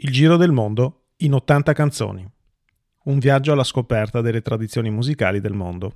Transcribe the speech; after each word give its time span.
Il 0.00 0.12
giro 0.12 0.36
del 0.36 0.52
mondo 0.52 1.06
in 1.16 1.34
80 1.34 1.72
canzoni. 1.72 2.24
Un 3.06 3.18
viaggio 3.18 3.50
alla 3.50 3.64
scoperta 3.64 4.20
delle 4.20 4.42
tradizioni 4.42 4.90
musicali 4.90 5.40
del 5.40 5.54
mondo. 5.54 5.92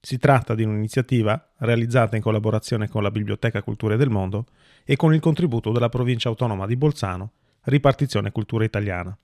Si 0.00 0.16
tratta 0.16 0.54
di 0.54 0.62
un'iniziativa 0.62 1.52
realizzata 1.58 2.16
in 2.16 2.22
collaborazione 2.22 2.88
con 2.88 3.02
la 3.02 3.10
Biblioteca 3.10 3.62
Culture 3.62 3.98
del 3.98 4.08
Mondo 4.08 4.46
e 4.82 4.96
con 4.96 5.12
il 5.12 5.20
contributo 5.20 5.72
della 5.72 5.90
provincia 5.90 6.30
autonoma 6.30 6.64
di 6.64 6.74
Bolzano, 6.74 7.32
ripartizione 7.64 8.32
cultura 8.32 8.64
italiana. 8.64 9.14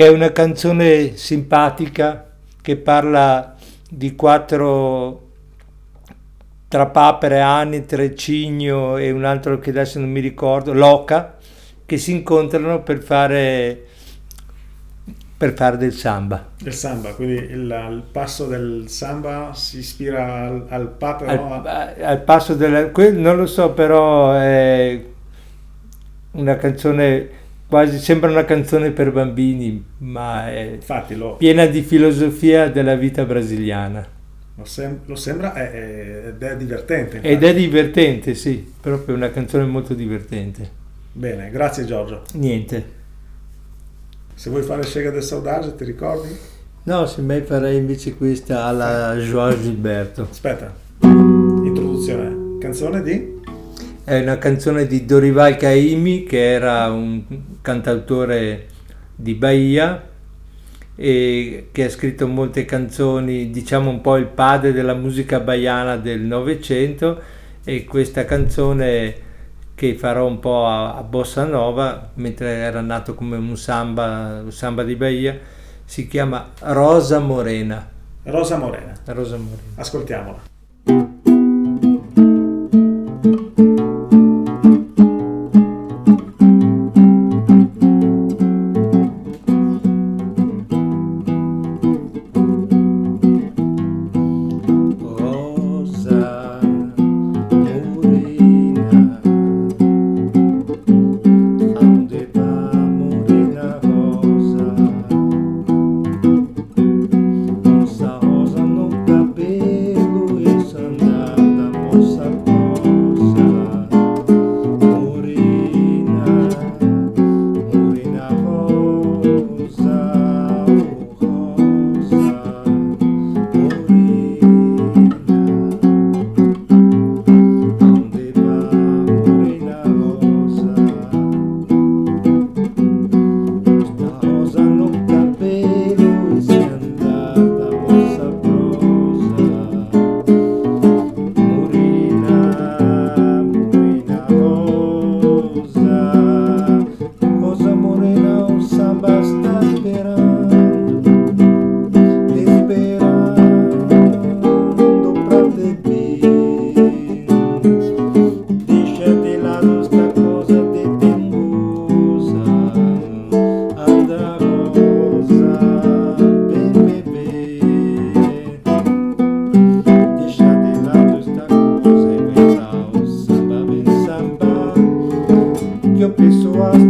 Che 0.00 0.06
è 0.06 0.08
una 0.08 0.32
canzone 0.32 1.14
simpatica 1.14 2.30
che 2.62 2.78
parla 2.78 3.54
di 3.86 4.16
quattro 4.16 5.28
tra 6.68 6.86
papere, 6.86 7.40
Anni, 7.40 7.84
Trecigno 7.84 8.96
e 8.96 9.10
un 9.10 9.26
altro 9.26 9.58
che 9.58 9.68
adesso 9.68 9.98
non 9.98 10.08
mi 10.08 10.20
ricordo, 10.20 10.72
Loca, 10.72 11.36
che 11.84 11.98
si 11.98 12.12
incontrano 12.12 12.82
per 12.82 13.02
fare, 13.02 13.84
per 15.36 15.52
fare 15.52 15.76
del 15.76 15.92
samba. 15.92 16.48
Del 16.58 16.72
samba, 16.72 17.12
quindi 17.12 17.34
il, 17.34 17.90
il 17.90 18.02
passo 18.10 18.46
del 18.46 18.88
samba 18.88 19.52
si 19.52 19.80
ispira 19.80 20.46
al, 20.46 20.64
al 20.70 20.88
papero? 20.88 21.30
Al, 21.30 21.38
no? 21.38 22.06
al 22.06 22.22
passo 22.22 22.54
del... 22.54 22.90
non 23.16 23.36
lo 23.36 23.44
so, 23.44 23.72
però 23.72 24.32
è 24.32 25.04
una 26.30 26.56
canzone 26.56 27.39
quasi 27.70 27.98
sembra 28.00 28.28
una 28.28 28.44
canzone 28.44 28.90
per 28.90 29.12
bambini, 29.12 29.82
ma 29.98 30.50
è 30.50 30.72
Infatti, 30.74 31.14
lo, 31.14 31.36
piena 31.36 31.66
di 31.66 31.82
filosofia 31.82 32.68
della 32.68 32.96
vita 32.96 33.24
brasiliana. 33.24 34.04
Lo, 34.56 34.64
sem- 34.64 34.98
lo 35.06 35.14
sembra 35.14 35.54
è, 35.54 35.70
è, 35.70 36.26
ed 36.26 36.42
è 36.42 36.56
divertente. 36.56 37.16
Infatti. 37.16 37.32
Ed 37.32 37.44
è 37.44 37.54
divertente, 37.54 38.34
sì, 38.34 38.72
proprio 38.80 39.14
una 39.14 39.30
canzone 39.30 39.64
molto 39.66 39.94
divertente. 39.94 40.68
Bene, 41.12 41.48
grazie 41.50 41.84
Giorgio. 41.84 42.22
Niente. 42.34 42.98
Se 44.34 44.50
vuoi 44.50 44.62
fare 44.62 44.82
Scega 44.82 45.10
del 45.10 45.22
Saudage, 45.22 45.76
ti 45.76 45.84
ricordi? 45.84 46.36
No, 46.82 47.06
se 47.06 47.22
mai 47.22 47.42
farei 47.42 47.76
invece 47.76 48.16
questa 48.16 48.64
alla 48.64 49.14
Joao 49.14 49.56
Gilberto. 49.60 50.26
Aspetta, 50.28 50.74
introduzione. 51.02 52.58
Canzone 52.58 53.02
di? 53.02 53.38
È 54.10 54.18
una 54.18 54.38
canzone 54.38 54.88
di 54.88 55.04
Dorival 55.04 55.54
Caimi, 55.54 56.24
che 56.24 56.50
era 56.50 56.90
un 56.90 57.22
cantautore 57.62 58.66
di 59.14 59.34
Bahia 59.34 60.04
e 60.96 61.68
che 61.70 61.84
ha 61.84 61.88
scritto 61.88 62.26
molte 62.26 62.64
canzoni, 62.64 63.50
diciamo 63.50 63.88
un 63.88 64.00
po' 64.00 64.16
il 64.16 64.26
padre 64.26 64.72
della 64.72 64.94
musica 64.94 65.38
baiana 65.38 65.96
del 65.96 66.22
Novecento 66.22 67.20
e 67.62 67.84
questa 67.84 68.24
canzone 68.24 69.14
che 69.76 69.94
farò 69.94 70.26
un 70.26 70.40
po' 70.40 70.66
a, 70.66 71.00
Bossa 71.08 71.44
Nova, 71.44 72.10
mentre 72.14 72.48
era 72.48 72.80
nato 72.80 73.14
come 73.14 73.36
un 73.36 73.56
samba, 73.56 74.40
un 74.42 74.50
samba 74.50 74.82
di 74.82 74.96
Bahia, 74.96 75.38
si 75.84 76.08
chiama 76.08 76.50
Rosa 76.62 77.20
Morena. 77.20 77.88
Rosa 78.24 78.56
Morena. 78.56 78.92
Rosa 79.04 79.36
Morena. 79.36 79.60
Ascoltiamola. 79.76 81.19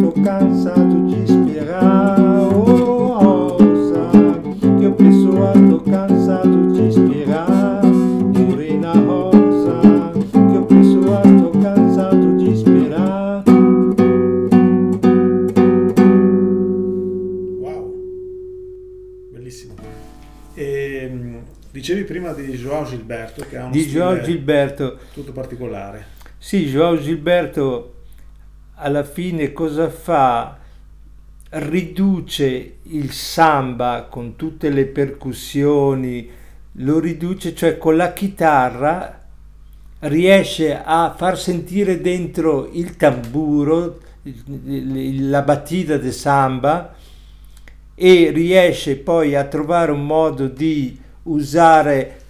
estou 0.01 0.13
cansado 0.25 1.07
de 1.07 1.25
esperar. 1.25 2.19
Oh, 2.55 3.19
rosa, 3.19 4.11
que 4.79 4.91
pessoa, 4.91 5.53
estou 5.53 5.81
cansado 5.81 6.73
de 6.73 6.89
esperar. 6.89 7.85
Morena 7.85 8.93
rosa, 8.93 9.81
que 10.33 10.75
pessoa, 10.75 11.23
estou 11.23 11.53
cansado 11.63 12.37
de 12.39 12.51
esperar. 12.51 13.45
Wow, 17.59 17.95
bellissimo. 19.33 19.75
E, 20.57 21.11
dicevi 21.73 22.05
prima 22.05 22.33
di 22.33 22.57
Joao 22.57 22.87
Gilberto, 22.87 23.45
che 23.47 23.59
ha 23.59 23.67
un 23.67 23.73
di 23.73 23.85
Joao 23.85 24.23
Gilberto. 24.23 24.99
tutto 25.13 25.33
particolare. 25.33 26.19
Sì, 26.39 26.65
Joao 26.65 26.99
Gilberto 26.99 27.99
alla 28.81 29.05
fine 29.05 29.53
cosa 29.53 29.89
fa? 29.91 30.59
Riduce 31.51 32.77
il 32.83 33.13
samba 33.13 34.07
con 34.09 34.37
tutte 34.37 34.71
le 34.71 34.87
percussioni, 34.87 36.31
lo 36.75 36.99
riduce, 36.99 37.55
cioè 37.55 37.77
con 37.77 37.97
la 37.97 38.13
chitarra 38.13 39.21
riesce 40.01 40.81
a 40.83 41.15
far 41.17 41.39
sentire 41.39 42.01
dentro 42.01 42.71
il 42.73 42.97
tamburo, 42.97 44.01
la 44.23 45.43
battuta 45.43 45.97
del 45.97 46.13
samba 46.13 46.95
e 47.95 48.31
riesce 48.31 48.97
poi 48.97 49.35
a 49.35 49.45
trovare 49.45 49.93
un 49.93 50.07
modo 50.07 50.47
di 50.47 50.99
usare 51.25 52.21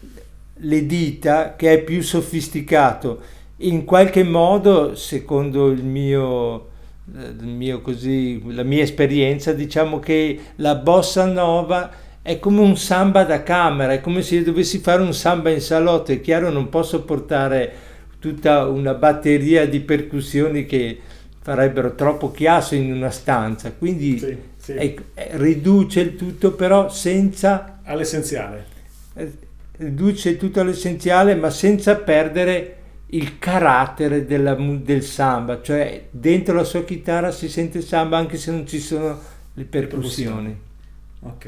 le 0.55 0.87
dita 0.87 1.55
che 1.55 1.75
è 1.75 1.83
più 1.83 2.03
sofisticato. 2.03 3.21
In 3.63 3.85
qualche 3.85 4.23
modo, 4.23 4.95
secondo 4.95 5.69
il 5.69 5.85
mio, 5.85 6.69
il 7.13 7.47
mio 7.47 7.81
così, 7.83 8.43
la 8.55 8.63
mia 8.63 8.83
esperienza, 8.83 9.53
diciamo 9.53 9.99
che 9.99 10.39
la 10.57 10.77
bossa 10.77 11.27
nova 11.27 11.91
è 12.23 12.39
come 12.39 12.61
un 12.61 12.77
samba 12.77 13.25
da 13.25 13.43
camera, 13.43 13.93
è 13.93 14.01
come 14.01 14.23
se 14.23 14.43
dovessi 14.43 14.79
fare 14.79 15.03
un 15.03 15.13
samba 15.13 15.51
in 15.51 15.61
salotto, 15.61 16.13
è 16.13 16.21
chiaro 16.21 16.51
non 16.51 16.69
posso 16.69 17.03
portare 17.03 17.73
tutta 18.19 18.67
una 18.67 18.95
batteria 18.95 19.67
di 19.67 19.81
percussioni 19.81 20.65
che 20.65 20.99
farebbero 21.43 21.95
troppo 21.95 22.31
chiasso 22.31 22.75
in 22.75 22.93
una 22.93 23.11
stanza, 23.11 23.73
quindi 23.73 24.19
sì, 24.19 24.37
sì. 24.57 24.73
È, 24.73 24.95
è, 25.15 25.31
riduce 25.33 26.01
il 26.01 26.17
tutto 26.17 26.53
però 26.53 26.89
senza... 26.91 27.81
All'essenziale. 27.85 28.67
Eh, 29.15 29.33
riduce 29.79 30.37
tutto 30.37 30.61
all'essenziale 30.61 31.35
ma 31.35 31.49
senza 31.51 31.97
perdere 31.97 32.77
il 33.13 33.39
carattere 33.39 34.25
della, 34.27 34.55
del 34.55 35.03
samba, 35.03 35.63
cioè 35.63 36.09
dentro 36.11 36.55
la 36.55 36.65
sua 36.65 36.85
chitarra 36.85 37.31
si 37.33 37.49
sente 37.49 37.81
samba 37.81 38.17
anche 38.19 38.37
se 38.37 38.51
non 38.51 38.67
ci 38.67 38.79
sono 38.79 39.19
le 39.55 39.65
percussioni. 39.65 40.59
Ok. 41.21 41.47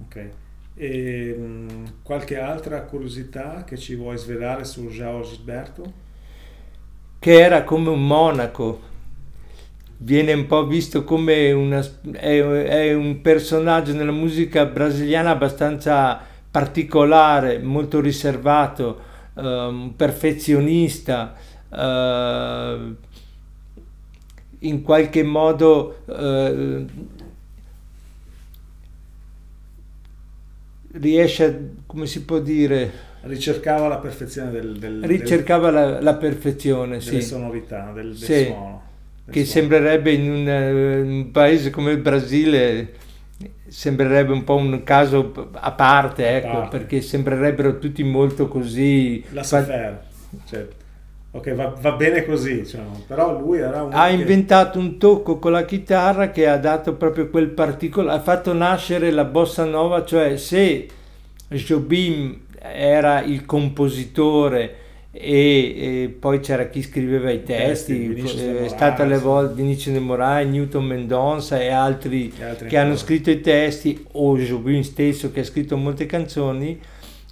Ok. 0.00 0.30
E, 0.74 1.34
mh, 1.36 2.02
qualche 2.02 2.38
altra 2.38 2.82
curiosità 2.82 3.64
che 3.64 3.76
ci 3.76 3.94
vuoi 3.94 4.18
svelare 4.18 4.64
su 4.64 4.88
João 4.88 5.22
Gilberto? 5.22 5.92
Che 7.18 7.40
era 7.40 7.64
come 7.64 7.88
un 7.88 8.06
monaco, 8.06 8.80
viene 9.98 10.32
un 10.34 10.46
po' 10.46 10.66
visto 10.66 11.04
come 11.04 11.52
una, 11.52 11.80
è, 12.12 12.38
è 12.40 12.94
un 12.94 13.20
personaggio 13.22 13.94
nella 13.94 14.12
musica 14.12 14.66
brasiliana 14.66 15.30
abbastanza 15.30 16.20
particolare, 16.50 17.58
molto 17.58 18.00
riservato, 18.00 19.03
um, 19.34 19.92
perfezionista, 19.96 21.34
uh, 21.68 22.96
in 24.60 24.82
qualche 24.82 25.22
modo 25.22 26.02
uh, 26.06 26.86
riesce 30.92 31.44
a, 31.44 31.54
come 31.86 32.06
si 32.06 32.24
può 32.24 32.38
dire... 32.38 33.12
Ricercava 33.22 33.88
la 33.88 33.98
perfezione 33.98 34.50
del... 34.50 34.78
del 34.78 35.02
ricercava 35.04 35.70
del, 35.70 35.92
la, 35.92 36.00
la, 36.00 36.14
perfezione, 36.14 36.98
delle 36.98 37.20
sì. 37.20 37.22
sonorità, 37.22 37.90
del, 37.92 38.14
del 38.14 38.16
sì. 38.16 38.44
suono. 38.44 38.82
Che 39.30 39.44
suono. 39.44 39.60
sembrerebbe 39.60 40.12
in 40.12 40.30
un, 40.30 40.48
eh, 40.48 41.00
un, 41.00 41.30
paese 41.30 41.70
come 41.70 41.92
il 41.92 41.98
Brasile, 41.98 42.92
sembrerebbe 43.74 44.32
un 44.32 44.44
po' 44.44 44.54
un 44.54 44.84
caso 44.84 45.50
a 45.52 45.72
parte, 45.72 46.36
ecco, 46.36 46.46
a 46.46 46.52
parte. 46.60 46.78
perché 46.78 47.00
sembrerebbero 47.00 47.78
tutti 47.78 48.04
molto 48.04 48.46
così... 48.46 49.24
La 49.30 49.42
Safer, 49.42 50.00
certo 50.46 50.82
ok, 51.32 51.52
va, 51.54 51.74
va 51.80 51.92
bene 51.92 52.24
così, 52.24 52.60
diciamo. 52.60 53.02
però 53.08 53.36
lui 53.36 53.58
era 53.58 53.82
un... 53.82 53.92
Ha 53.92 54.06
che... 54.06 54.12
inventato 54.12 54.78
un 54.78 54.98
tocco 54.98 55.40
con 55.40 55.50
la 55.50 55.64
chitarra 55.64 56.30
che 56.30 56.46
ha 56.46 56.56
dato 56.56 56.94
proprio 56.94 57.28
quel 57.28 57.48
particolare, 57.48 58.18
ha 58.18 58.22
fatto 58.22 58.52
nascere 58.52 59.10
la 59.10 59.24
bossa 59.24 59.64
nova, 59.64 60.04
cioè 60.04 60.36
se 60.36 60.86
Jobim 61.48 62.42
era 62.60 63.22
il 63.22 63.44
compositore 63.44 64.76
e, 65.16 66.02
e 66.02 66.16
poi 66.18 66.40
c'era 66.40 66.66
chi 66.66 66.82
scriveva 66.82 67.30
i 67.30 67.44
testi, 67.44 68.12
testi 68.14 68.46
è 68.46 68.68
stato 68.68 69.02
alle 69.02 69.18
volte 69.18 69.54
Vinicio 69.54 69.92
de 69.92 70.00
Moraes, 70.00 70.48
Newton 70.48 70.84
Mendonça 70.84 71.60
e 71.60 71.68
altri, 71.68 72.32
e 72.36 72.42
altri 72.42 72.68
che 72.68 72.76
hanno 72.76 72.96
scritto 72.96 73.30
i 73.30 73.40
testi, 73.40 74.04
o 74.12 74.36
Jobim 74.36 74.80
stesso 74.80 75.30
che 75.30 75.40
ha 75.40 75.44
scritto 75.44 75.76
molte 75.76 76.06
canzoni, 76.06 76.80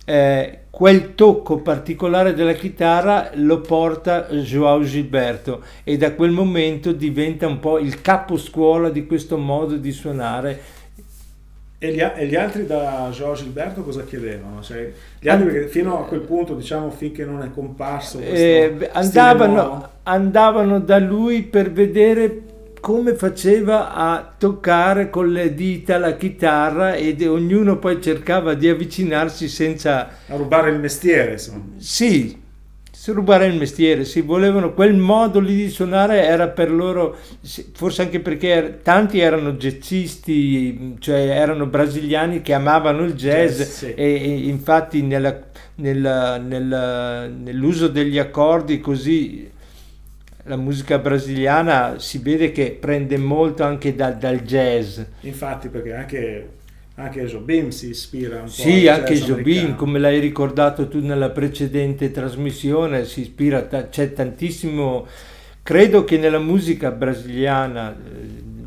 eh, 0.04 0.58
quel 0.70 1.14
tocco 1.16 1.58
particolare 1.58 2.34
della 2.34 2.54
chitarra 2.54 3.30
lo 3.34 3.60
porta 3.60 4.28
Joao 4.28 4.84
Gilberto 4.84 5.62
e 5.82 5.96
da 5.96 6.14
quel 6.14 6.30
momento 6.30 6.92
diventa 6.92 7.48
un 7.48 7.58
po' 7.58 7.78
il 7.78 8.00
caposcuola 8.00 8.90
di 8.90 9.06
questo 9.06 9.36
modo 9.38 9.76
di 9.76 9.90
suonare. 9.90 10.60
E 11.84 11.92
gli, 11.92 12.00
e 12.00 12.26
gli 12.28 12.36
altri 12.36 12.64
da 12.64 13.08
Joao 13.10 13.34
Gilberto 13.34 13.82
cosa 13.82 14.04
chiedevano? 14.04 14.62
Cioè, 14.62 14.92
gli 15.18 15.28
altri 15.28 15.50
perché 15.50 15.66
fino 15.66 15.98
a 15.98 16.06
quel 16.06 16.20
punto, 16.20 16.54
diciamo, 16.54 16.92
finché 16.92 17.24
non 17.24 17.42
è 17.42 17.50
comparso 17.50 18.20
eh, 18.20 18.88
andavano, 18.92 19.88
andavano 20.04 20.78
da 20.78 21.00
lui 21.00 21.42
per 21.42 21.72
vedere 21.72 22.42
come 22.78 23.14
faceva 23.14 23.94
a 23.94 24.32
toccare 24.38 25.10
con 25.10 25.32
le 25.32 25.54
dita 25.54 25.98
la 25.98 26.14
chitarra 26.14 26.94
ed 26.94 27.20
ognuno 27.22 27.78
poi 27.78 28.00
cercava 28.00 28.54
di 28.54 28.68
avvicinarsi 28.68 29.48
senza... 29.48 30.08
A 30.28 30.36
rubare 30.36 30.70
il 30.70 30.78
mestiere, 30.78 31.32
insomma. 31.32 31.64
Sì, 31.78 32.41
rubare 33.10 33.46
il 33.46 33.58
mestiere, 33.58 34.04
sì, 34.04 34.20
volevano 34.20 34.74
quel 34.74 34.94
modo 34.94 35.40
lì 35.40 35.56
di 35.56 35.68
suonare 35.68 36.22
era 36.22 36.46
per 36.48 36.70
loro, 36.70 37.16
forse 37.72 38.02
anche 38.02 38.20
perché 38.20 38.48
er, 38.52 38.78
tanti 38.82 39.18
erano 39.18 39.54
jazzisti, 39.54 40.96
cioè 41.00 41.18
erano 41.18 41.66
brasiliani 41.66 42.42
che 42.42 42.52
amavano 42.52 43.02
il 43.02 43.14
jazz, 43.14 43.58
jazz 43.58 43.68
sì. 43.68 43.94
e, 43.94 44.04
e, 44.04 44.46
infatti 44.46 45.02
nella, 45.02 45.36
nella, 45.76 46.36
nella, 46.36 47.26
nell'uso 47.26 47.88
degli 47.88 48.18
accordi 48.18 48.78
così 48.78 49.50
la 50.44 50.56
musica 50.56 50.98
brasiliana 50.98 51.98
si 51.98 52.18
vede 52.18 52.50
che 52.52 52.76
prende 52.78 53.16
molto 53.16 53.62
anche 53.64 53.94
da, 53.94 54.10
dal 54.10 54.42
jazz. 54.42 55.00
Infatti, 55.20 55.68
perché 55.68 55.94
anche, 55.94 56.48
anche 56.94 57.24
Jobim 57.24 57.70
si 57.70 57.88
ispira 57.88 58.36
un 58.36 58.44
po'. 58.44 58.50
Sì, 58.50 58.86
anche 58.86 59.14
Jobim, 59.14 59.76
come 59.76 59.98
l'hai 59.98 60.20
ricordato 60.20 60.88
tu 60.88 61.00
nella 61.00 61.30
precedente 61.30 62.10
trasmissione, 62.10 63.04
si 63.04 63.22
ispira, 63.22 63.66
c'è 63.66 64.12
tantissimo. 64.12 65.06
Credo 65.62 66.04
che 66.04 66.18
nella 66.18 66.40
musica 66.40 66.90
brasiliana 66.90 67.94
eh, 67.94 67.96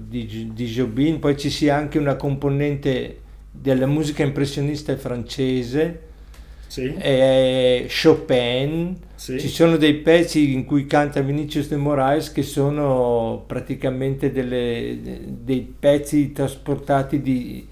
di, 0.08 0.52
di 0.54 0.66
Jobim 0.66 1.20
poi 1.20 1.38
ci 1.38 1.50
sia 1.50 1.76
anche 1.76 1.98
una 2.00 2.16
componente 2.16 3.20
della 3.52 3.86
musica 3.86 4.24
impressionista 4.24 4.96
francese 4.98 6.02
sì. 6.68 6.94
eh, 6.98 7.88
Chopin, 7.90 8.96
sì. 9.16 9.40
ci 9.40 9.48
sono 9.48 9.78
dei 9.78 9.96
pezzi 9.96 10.54
in 10.54 10.66
cui 10.66 10.86
canta 10.86 11.22
Vinicius 11.22 11.70
de 11.70 11.78
Moraes 11.78 12.32
che 12.32 12.44
sono 12.44 13.44
praticamente 13.48 14.32
delle, 14.32 14.98
dei 15.26 15.74
pezzi 15.78 16.32
trasportati 16.32 17.22
di, 17.22 17.68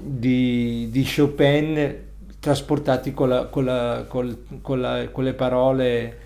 di, 0.00 0.88
di 0.90 1.04
Chopin 1.04 1.96
trasportati 2.40 3.12
con, 3.12 3.28
la, 3.28 3.46
con, 3.46 3.64
la, 3.64 4.04
con, 4.08 4.36
con, 4.62 4.80
la, 4.80 5.08
con 5.10 5.24
le 5.24 5.34
parole 5.34 6.18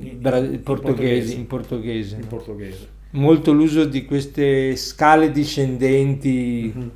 in 0.00 0.60
portoghesi, 0.62 1.36
in 1.36 1.46
portoghese. 1.46 2.16
In 2.16 2.26
portoghese. 2.26 2.88
Molto 3.10 3.52
l'uso 3.52 3.84
di 3.84 4.04
queste 4.04 4.76
scale 4.76 5.30
discendenti. 5.30 6.72
Mm-hmm 6.76 6.88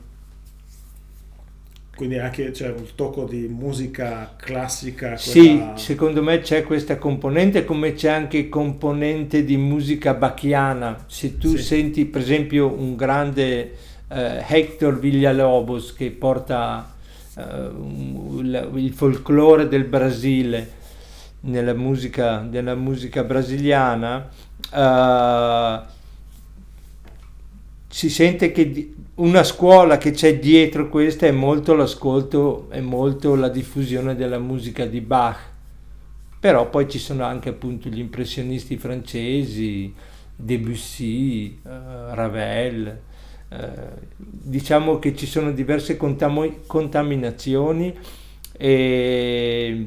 quindi 1.98 2.16
anche 2.16 2.52
c'è 2.52 2.68
un 2.68 2.84
tocco 2.94 3.24
di 3.24 3.48
musica 3.48 4.36
classica. 4.36 5.18
Quella... 5.20 5.74
Sì, 5.74 5.82
secondo 5.82 6.22
me 6.22 6.38
c'è 6.38 6.62
questa 6.62 6.96
componente, 6.96 7.64
come 7.64 7.94
c'è 7.94 8.08
anche 8.08 8.48
componente 8.48 9.44
di 9.44 9.56
musica 9.56 10.14
bacchiana. 10.14 11.06
Se 11.08 11.38
tu 11.38 11.56
sì. 11.56 11.62
senti, 11.64 12.04
per 12.04 12.20
esempio, 12.20 12.68
un 12.68 12.94
grande 12.94 13.72
eh, 14.08 14.44
Hector 14.46 14.98
Villalobos 14.98 15.92
che 15.92 16.10
porta 16.10 16.94
eh, 17.36 17.42
il, 17.42 18.92
folklore 18.94 19.68
del 19.68 19.84
Brasile 19.84 20.76
nella 21.40 21.74
musica, 21.74 22.40
nella 22.40 22.74
musica 22.74 23.22
brasiliana, 23.22 24.28
eh, 24.74 25.80
si 27.88 28.10
sente 28.10 28.52
che 28.52 28.94
una 29.16 29.42
scuola 29.42 29.98
che 29.98 30.12
c'è 30.12 30.38
dietro 30.38 30.88
questa 30.88 31.26
è 31.26 31.30
molto 31.30 31.74
l'ascolto, 31.74 32.66
è 32.70 32.80
molto 32.80 33.34
la 33.34 33.48
diffusione 33.48 34.14
della 34.14 34.38
musica 34.38 34.86
di 34.86 35.00
Bach, 35.00 35.38
però 36.38 36.68
poi 36.70 36.88
ci 36.88 36.98
sono 36.98 37.24
anche 37.24 37.48
appunto 37.48 37.88
gli 37.88 37.98
impressionisti 37.98 38.76
francesi, 38.76 39.92
Debussy, 40.36 41.58
uh, 41.62 41.68
Ravel, 42.14 42.86
eh, 42.86 43.07
diciamo 44.18 44.98
che 44.98 45.16
ci 45.16 45.26
sono 45.26 45.52
diverse 45.52 45.96
contam- 45.96 46.66
contaminazioni 46.66 47.96
e 48.56 49.86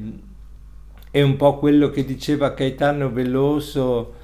è 1.12 1.22
un 1.22 1.36
po' 1.36 1.58
quello 1.58 1.90
che 1.90 2.06
diceva 2.06 2.54
Caetano 2.54 3.12
Veloso 3.12 4.16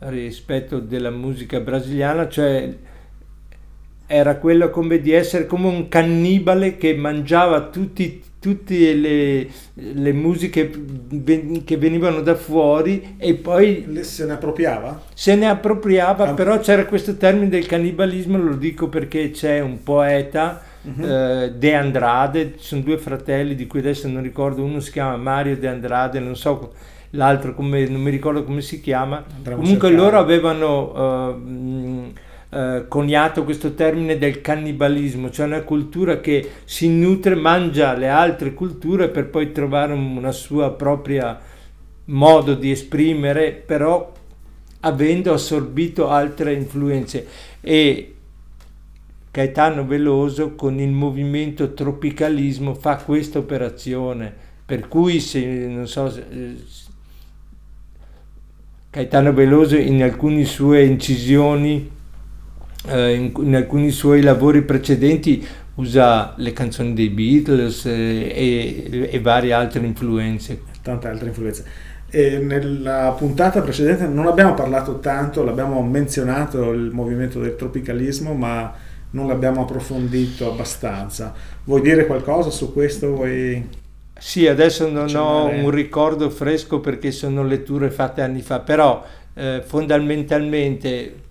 rispetto 0.00 0.80
della 0.80 1.10
musica 1.10 1.60
brasiliana, 1.60 2.28
cioè 2.28 2.76
era 4.06 4.36
quello 4.36 4.68
come 4.70 5.00
di 5.00 5.12
essere 5.12 5.46
come 5.46 5.68
un 5.68 5.88
cannibale 5.88 6.76
che 6.76 6.94
mangiava 6.94 7.68
tutti, 7.68 8.22
tutte 8.42 8.94
le, 8.94 9.46
le 9.74 10.12
musiche 10.12 10.68
che 11.64 11.76
venivano 11.76 12.22
da 12.22 12.34
fuori 12.34 13.14
e 13.16 13.34
poi... 13.34 14.00
Se 14.00 14.26
ne 14.26 14.32
appropriava? 14.32 15.00
Se 15.14 15.36
ne 15.36 15.48
appropriava, 15.48 16.30
ah. 16.30 16.34
però 16.34 16.58
c'era 16.58 16.84
questo 16.86 17.16
termine 17.16 17.48
del 17.48 17.66
cannibalismo, 17.66 18.36
lo 18.36 18.56
dico 18.56 18.88
perché 18.88 19.30
c'è 19.30 19.60
un 19.60 19.84
poeta, 19.84 20.60
uh-huh. 20.82 21.06
eh, 21.06 21.52
De 21.56 21.74
Andrade, 21.74 22.54
ci 22.58 22.64
sono 22.64 22.80
due 22.80 22.98
fratelli 22.98 23.54
di 23.54 23.68
cui 23.68 23.78
adesso 23.78 24.08
non 24.08 24.22
ricordo, 24.22 24.64
uno 24.64 24.80
si 24.80 24.90
chiama 24.90 25.16
Mario 25.16 25.56
De 25.56 25.68
Andrade, 25.68 26.18
non 26.18 26.34
so 26.34 26.72
l'altro 27.10 27.54
come, 27.54 27.86
non 27.86 28.00
mi 28.00 28.10
ricordo 28.10 28.42
come 28.42 28.60
si 28.60 28.80
chiama, 28.80 29.24
Andremo 29.36 29.60
comunque 29.62 29.90
loro 29.90 30.18
avevano... 30.18 31.30
Uh, 31.30 32.12
eh, 32.54 32.84
coniato 32.86 33.44
questo 33.44 33.72
termine 33.72 34.18
del 34.18 34.42
cannibalismo, 34.42 35.30
cioè 35.30 35.46
una 35.46 35.62
cultura 35.62 36.20
che 36.20 36.50
si 36.64 36.86
nutre, 36.86 37.34
mangia 37.34 37.94
le 37.94 38.08
altre 38.08 38.52
culture 38.52 39.08
per 39.08 39.28
poi 39.28 39.52
trovare 39.52 39.94
una 39.94 40.32
sua 40.32 40.70
propria 40.70 41.40
modo 42.04 42.52
di 42.52 42.70
esprimere, 42.70 43.52
però 43.52 44.12
avendo 44.80 45.32
assorbito 45.32 46.10
altre 46.10 46.52
influenze. 46.52 47.26
E 47.62 48.14
Gaetano 49.30 49.86
Veloso 49.86 50.54
con 50.54 50.78
il 50.78 50.90
movimento 50.90 51.72
tropicalismo 51.72 52.74
fa 52.74 52.96
questa 52.96 53.38
operazione, 53.38 54.30
per 54.66 54.88
cui 54.88 55.20
se 55.20 55.42
non 55.42 55.88
so 55.88 56.12
Gaetano 58.90 59.32
Veloso 59.32 59.76
in 59.76 60.02
alcune 60.02 60.44
sue 60.44 60.84
incisioni 60.84 62.00
eh, 62.86 63.14
in, 63.14 63.32
in, 63.36 63.54
alcuni 63.54 63.90
suoi 63.90 64.22
lavori 64.22 64.62
precedenti 64.62 65.46
usa 65.76 66.34
le 66.36 66.52
canzoni 66.52 66.92
dei 66.92 67.08
Beatles 67.08 67.86
eh, 67.86 67.90
e, 67.90 69.08
e, 69.10 69.20
varie 69.20 69.52
altre 69.52 69.84
influenze. 69.86 70.60
Tante 70.82 71.08
altre 71.08 71.28
influenze. 71.28 71.64
E 72.10 72.38
nella 72.38 73.14
puntata 73.16 73.62
precedente 73.62 74.06
non 74.06 74.26
abbiamo 74.26 74.54
parlato 74.54 74.98
tanto, 74.98 75.42
l'abbiamo 75.42 75.82
menzionato 75.82 76.72
il 76.72 76.90
movimento 76.92 77.40
del 77.40 77.56
tropicalismo, 77.56 78.34
ma 78.34 78.72
non 79.10 79.26
l'abbiamo 79.26 79.62
approfondito 79.62 80.50
abbastanza. 80.50 81.32
Vuoi 81.64 81.80
dire 81.80 82.06
qualcosa 82.06 82.50
su 82.50 82.72
questo? 82.72 83.14
Vuoi... 83.14 83.80
Sì, 84.24 84.46
adesso 84.46 84.88
non 84.88 85.12
ho 85.16 85.46
un 85.46 85.68
ricordo 85.70 86.30
fresco 86.30 86.78
perché 86.78 87.10
sono 87.10 87.42
letture 87.44 87.90
fatte 87.90 88.22
anni 88.22 88.40
fa, 88.40 88.60
però 88.60 89.04
eh, 89.34 89.62
fondamentalmente 89.64 91.22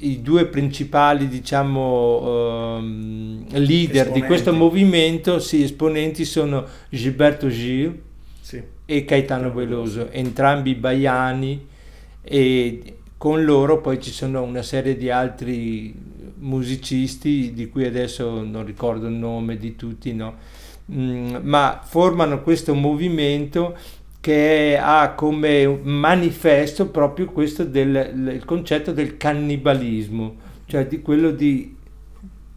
i 0.00 0.22
due 0.22 0.46
principali 0.46 1.28
diciamo, 1.28 2.78
um, 2.78 3.44
leader 3.50 4.06
esponenti. 4.06 4.20
di 4.20 4.26
questo 4.26 4.54
movimento, 4.54 5.38
sì, 5.38 5.62
esponenti 5.62 6.24
sono 6.24 6.64
Gilberto 6.88 7.48
Gil 7.48 8.00
sì. 8.40 8.60
e 8.86 9.04
Caetano 9.04 9.52
Veloso, 9.52 10.08
entrambi 10.10 10.74
baiani 10.74 11.66
e 12.22 12.96
con 13.18 13.44
loro 13.44 13.82
poi 13.82 14.00
ci 14.00 14.10
sono 14.10 14.42
una 14.42 14.62
serie 14.62 14.96
di 14.96 15.10
altri 15.10 15.94
musicisti 16.38 17.52
di 17.52 17.68
cui 17.68 17.84
adesso 17.84 18.42
non 18.42 18.64
ricordo 18.64 19.08
il 19.08 19.12
nome 19.12 19.58
di 19.58 19.76
tutti, 19.76 20.14
no? 20.14 20.36
Mm, 20.90 21.36
ma 21.42 21.80
formano 21.82 22.42
questo 22.42 22.74
movimento 22.74 23.76
che 24.20 24.78
ha 24.80 25.12
come 25.14 25.66
manifesto 25.82 26.88
proprio 26.88 27.26
questo 27.26 27.64
del 27.64 28.34
il 28.34 28.44
concetto 28.44 28.92
del 28.92 29.16
cannibalismo, 29.16 30.36
cioè 30.66 30.86
di 30.86 31.00
quello 31.00 31.30
di, 31.30 31.74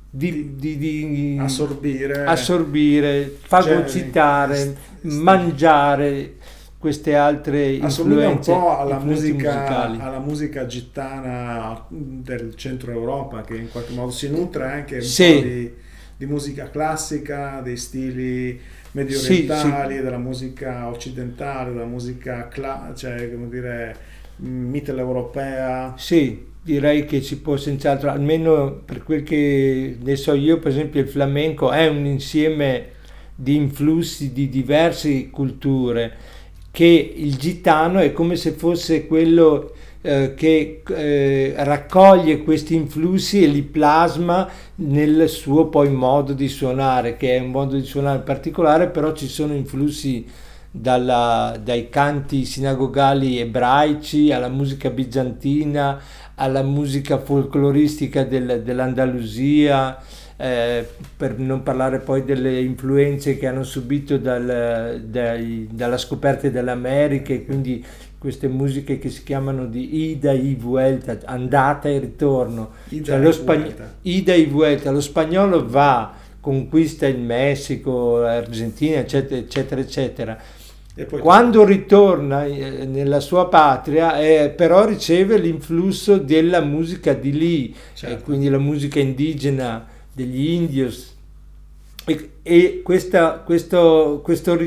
di, 0.09 0.55
di, 0.55 0.77
di 0.77 1.37
assorbire, 1.39 2.25
assorbire, 2.25 3.37
fagocitare, 3.39 4.75
mangiare 5.01 6.35
queste 6.77 7.15
altre 7.15 7.71
influenze 7.75 8.51
un 8.51 8.59
po' 8.59 8.77
alla 8.77 8.99
musica, 8.99 9.87
alla 9.87 10.19
musica 10.19 10.65
gittana 10.65 11.85
del 11.87 12.55
centro 12.57 12.91
Europa 12.91 13.39
che 13.41 13.55
in 13.55 13.69
qualche 13.69 13.93
modo 13.93 14.11
si 14.11 14.29
nutre 14.29 14.69
anche 14.69 14.95
un 14.95 15.01
sì. 15.01 15.33
po' 15.33 15.41
di, 15.41 15.73
di 16.17 16.25
musica 16.25 16.69
classica, 16.69 17.61
dei 17.63 17.77
stili 17.77 18.59
medio 18.91 19.19
orientali, 19.19 19.93
sì, 19.93 19.97
sì. 19.97 20.03
della 20.03 20.17
musica 20.17 20.87
occidentale, 20.87 21.71
della 21.71 21.85
musica 21.85 22.47
cla- 22.47 22.93
cioè, 22.95 23.31
come 23.31 23.49
dire, 23.49 23.95
mitteleuropea. 24.37 25.93
Sì, 25.97 26.45
direi 26.61 27.05
che 27.05 27.21
si 27.21 27.39
può 27.39 27.57
senz'altro, 27.57 28.09
almeno 28.09 28.81
per 28.85 29.03
quel 29.03 29.23
che 29.23 29.97
ne 29.99 30.15
so 30.15 30.33
io, 30.33 30.59
per 30.59 30.71
esempio 30.71 31.01
il 31.01 31.09
flamenco 31.09 31.71
è 31.71 31.87
un 31.87 32.05
insieme 32.05 32.91
di 33.35 33.55
influssi 33.55 34.31
di 34.31 34.47
diverse 34.47 35.29
culture 35.29 36.31
che 36.73 37.13
il 37.15 37.35
gitano 37.35 37.99
è 37.99 38.11
come 38.11 38.35
se 38.35 38.51
fosse 38.51 39.05
quello 39.05 39.72
eh, 40.05 40.33
che 40.35 40.83
eh, 40.85 41.53
raccoglie 41.57 42.43
questi 42.43 42.75
influssi 42.75 43.41
e 43.41 43.47
li 43.47 43.61
plasma 43.63 44.49
nel 44.75 45.29
suo 45.29 45.67
poi 45.67 45.89
modo 45.89 46.33
di 46.33 46.49
suonare, 46.49 47.15
che 47.15 47.37
è 47.37 47.39
un 47.39 47.51
modo 47.51 47.75
di 47.75 47.85
suonare 47.85 48.19
particolare, 48.19 48.89
però 48.89 49.13
ci 49.13 49.29
sono 49.29 49.53
influssi 49.53 50.25
dalla, 50.69 51.57
dai 51.63 51.87
canti 51.87 52.43
sinagogali 52.43 53.39
ebraici 53.39 54.33
alla 54.33 54.49
musica 54.49 54.89
bizantina, 54.89 56.01
alla 56.35 56.63
musica 56.63 57.19
folcloristica 57.19 58.25
del, 58.25 58.61
dell'Andalusia, 58.61 59.97
eh, 60.35 60.85
per 61.15 61.37
non 61.37 61.63
parlare 61.63 61.99
poi 61.99 62.25
delle 62.25 62.59
influenze 62.59 63.37
che 63.37 63.47
hanno 63.47 63.63
subito 63.63 64.17
dal, 64.17 65.01
dai, 65.05 65.69
dalla 65.71 65.97
scoperta 65.97 66.49
delle 66.49 66.71
Americhe, 66.71 67.45
quindi 67.45 67.85
queste 68.23 68.47
musiche 68.47 68.99
che 68.99 69.09
si 69.09 69.21
chiamano 69.21 69.65
di 69.65 70.11
Ida 70.11 70.31
y 70.31 70.55
Vuelta, 70.55 71.19
andata 71.25 71.89
e 71.89 71.99
ritorno. 71.99 72.69
Ida, 72.87 73.03
cioè, 73.03 73.19
lo 73.19 73.33
spagn- 73.33 73.73
Ida 74.03 74.33
y 74.33 74.45
Vuelta, 74.45 74.91
lo 74.91 75.01
spagnolo 75.01 75.67
va, 75.67 76.13
conquista 76.39 77.05
il 77.05 77.19
Messico, 77.19 78.19
l'Argentina, 78.19 78.99
eccetera, 78.99 79.41
eccetera, 79.41 79.81
eccetera. 79.81 80.41
Quando 81.19 81.65
ritorna 81.65 82.45
eh, 82.45 82.85
nella 82.85 83.19
sua 83.19 83.49
patria, 83.49 84.17
eh, 84.21 84.53
però 84.55 84.85
riceve 84.85 85.37
l'influsso 85.37 86.15
della 86.15 86.61
musica 86.61 87.13
di 87.13 87.33
lì, 87.33 87.75
certo. 87.93 88.23
quindi 88.23 88.47
la 88.47 88.57
musica 88.57 89.01
indigena 89.01 89.85
degli 90.13 90.49
indios. 90.49 91.13
E, 92.05 92.29
e 92.41 92.79
questa, 92.85 93.39
questo, 93.39 94.21
questo 94.23 94.57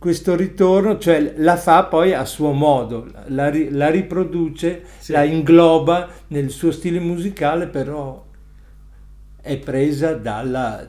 questo 0.00 0.34
ritorno, 0.34 0.96
cioè 0.96 1.34
la 1.36 1.58
fa 1.58 1.84
poi 1.84 2.14
a 2.14 2.24
suo 2.24 2.52
modo, 2.52 3.06
la, 3.26 3.52
la 3.68 3.90
riproduce, 3.90 4.82
sì. 4.98 5.12
la 5.12 5.24
ingloba 5.24 6.08
nel 6.28 6.48
suo 6.48 6.70
stile 6.70 6.98
musicale, 6.98 7.66
però 7.66 8.24
è 9.42 9.58
presa 9.58 10.14
dalla, 10.14 10.88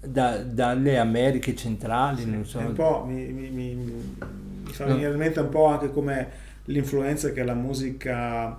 da, 0.00 0.38
dalle 0.38 0.96
Americhe 0.96 1.54
centrali. 1.54 2.22
Sì, 2.22 2.30
non 2.30 2.46
so. 2.46 2.60
un 2.60 2.72
po', 2.72 3.04
mi, 3.06 3.26
mi, 3.26 3.50
mi, 3.50 3.74
mi 3.74 4.72
fa 4.72 4.86
venire 4.86 5.10
in 5.10 5.18
mente 5.18 5.40
un 5.40 5.50
po' 5.50 5.66
anche 5.66 5.90
come 5.90 6.28
l'influenza 6.64 7.32
che 7.32 7.44
la 7.44 7.52
musica 7.54 8.58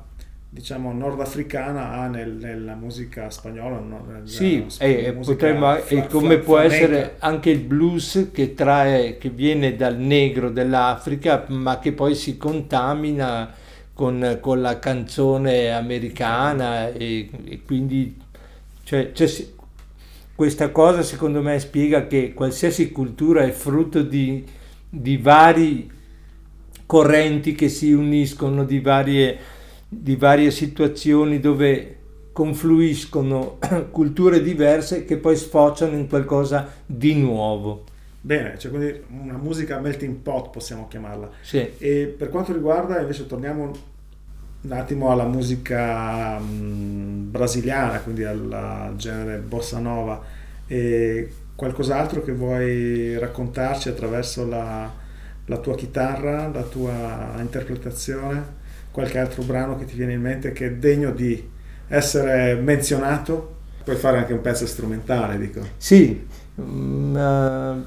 diciamo 0.54 0.92
nordafricana 0.92 1.92
ha 1.92 2.08
nel, 2.08 2.34
nella 2.34 2.76
musica 2.76 3.30
spagnola 3.30 3.80
nella, 3.80 4.20
sì 4.26 4.66
e, 4.80 5.14
potremmo, 5.14 5.76
fra, 5.76 5.86
e 5.88 6.08
come 6.08 6.36
fra, 6.36 6.44
può 6.44 6.56
flamenca. 6.58 6.76
essere 6.76 7.16
anche 7.20 7.50
il 7.52 7.62
blues 7.62 8.32
che 8.34 8.54
trae 8.54 9.18
che 9.18 9.30
viene 9.30 9.78
dal 9.78 9.96
negro 9.96 10.50
dell'Africa 10.50 11.46
ma 11.48 11.80
che 11.80 11.94
poi 11.94 12.16
si 12.16 12.36
contamina 12.36 13.50
con, 13.94 14.40
con 14.42 14.60
la 14.60 14.78
canzone 14.78 15.72
americana 15.72 16.92
e, 16.92 17.30
e 17.46 17.62
quindi 17.64 18.20
cioè, 18.84 19.14
cioè, 19.14 19.30
questa 20.36 20.70
cosa 20.72 21.02
secondo 21.02 21.42
me 21.42 21.60
spiega 21.60 22.08
che 22.08 22.34
qualsiasi 22.34 22.92
cultura 22.92 23.44
è 23.44 23.52
frutto 23.52 24.02
di, 24.02 24.46
di 24.90 25.16
vari 25.16 25.90
correnti 26.86 27.56
che 27.56 27.70
si 27.70 27.94
uniscono 27.94 28.66
di 28.66 28.82
varie 28.82 29.60
di 29.94 30.16
varie 30.16 30.52
situazioni 30.52 31.42
dove 31.42 31.98
confluiscono 32.32 33.58
culture 33.92 34.42
diverse 34.42 35.04
che 35.04 35.18
poi 35.18 35.36
sfociano 35.36 35.98
in 35.98 36.08
qualcosa 36.08 36.66
di 36.86 37.14
nuovo. 37.16 37.84
Bene, 38.22 38.58
cioè 38.58 38.72
quindi 38.72 39.04
una 39.10 39.38
musica 39.38 39.80
melting 39.80 40.16
pot 40.16 40.50
possiamo 40.50 40.88
chiamarla. 40.88 41.30
Sì. 41.42 41.72
E 41.78 42.16
per 42.18 42.30
quanto 42.30 42.54
riguarda, 42.54 43.02
invece 43.02 43.28
torniamo 43.28 43.74
un 44.62 44.72
attimo 44.72 45.12
alla 45.12 45.26
musica 45.26 46.40
mh, 46.40 47.30
brasiliana, 47.30 48.00
quindi 48.00 48.24
al 48.24 48.94
genere 48.96 49.40
bossa 49.40 49.80
nova, 49.80 50.22
e 50.68 51.34
qualcos'altro 51.54 52.24
che 52.24 52.32
vuoi 52.32 53.18
raccontarci 53.18 53.90
attraverso 53.90 54.48
la, 54.48 54.90
la 55.48 55.58
tua 55.58 55.76
chitarra, 55.76 56.48
la 56.48 56.64
tua 56.64 57.34
interpretazione, 57.40 58.60
qualche 58.92 59.20
altro 59.20 59.44
brano 59.44 59.78
che 59.78 59.86
ti 59.86 59.96
viene 59.96 60.14
in 60.14 60.22
mente 60.22 60.52
che 60.52 60.68
è 60.68 60.72
degno 60.74 61.12
di 61.12 61.50
essere 61.88 62.56
menzionato? 62.56 63.58
Puoi 63.84 63.96
fare 63.96 64.18
anche 64.20 64.34
un 64.34 64.42
pezzo 64.42 64.66
strumentale, 64.68 65.38
dico. 65.38 65.62
Sì. 65.78 66.28
Mm, 66.60 67.16
uh... 67.16 67.86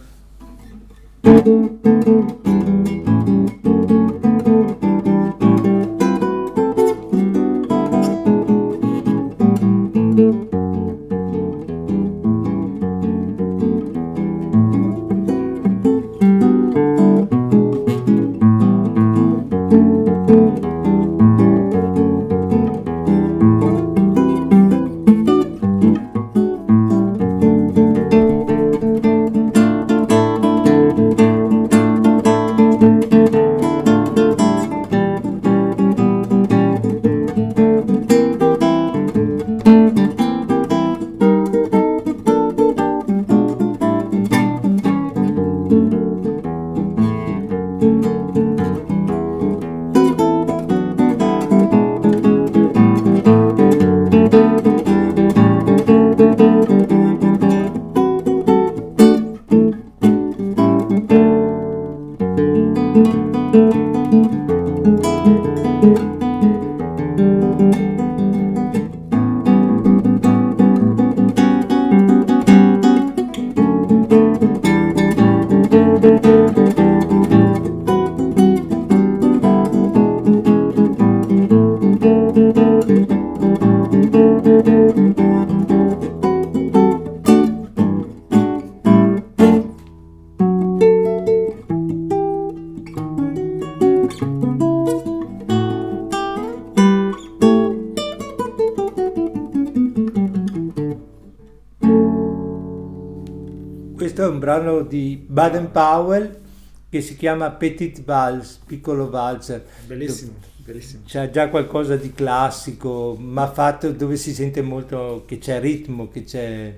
brano 104.65 104.83
di 104.83 105.23
Baden 105.29 105.71
Powell 105.71 106.41
che 106.89 107.01
si 107.03 107.17
chiama 107.17 107.51
Petit 107.51 108.03
Vals, 108.03 108.61
piccolo 108.65 109.11
valzer. 109.11 109.65
Bellissimo, 109.87 110.35
bellissimo. 110.65 111.03
C'è 111.05 111.29
già 111.31 111.49
qualcosa 111.49 111.97
di 111.97 112.13
classico, 112.13 113.17
ma 113.19 113.51
fatto 113.51 113.91
dove 113.93 114.17
si 114.17 114.33
sente 114.33 114.63
molto 114.63 115.25
che 115.27 115.39
c'è 115.39 115.61
ritmo, 115.61 116.09
che 116.09 116.25
c'è... 116.25 116.77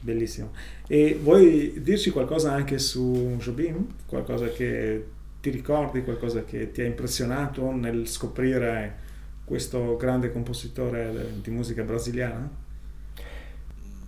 Bellissimo. 0.00 0.52
E 0.86 1.18
vuoi 1.20 1.80
dirci 1.82 2.10
qualcosa 2.10 2.52
anche 2.52 2.78
su 2.78 3.34
Jobim? 3.38 3.86
Qualcosa 4.06 4.48
che 4.48 5.06
ti 5.40 5.48
ricordi, 5.48 6.04
qualcosa 6.04 6.44
che 6.44 6.70
ti 6.70 6.82
ha 6.82 6.84
impressionato 6.84 7.70
nel 7.72 8.06
scoprire 8.06 9.02
questo 9.44 9.96
grande 9.96 10.30
compositore 10.30 11.32
di 11.40 11.50
musica 11.50 11.82
brasiliana? 11.82 12.62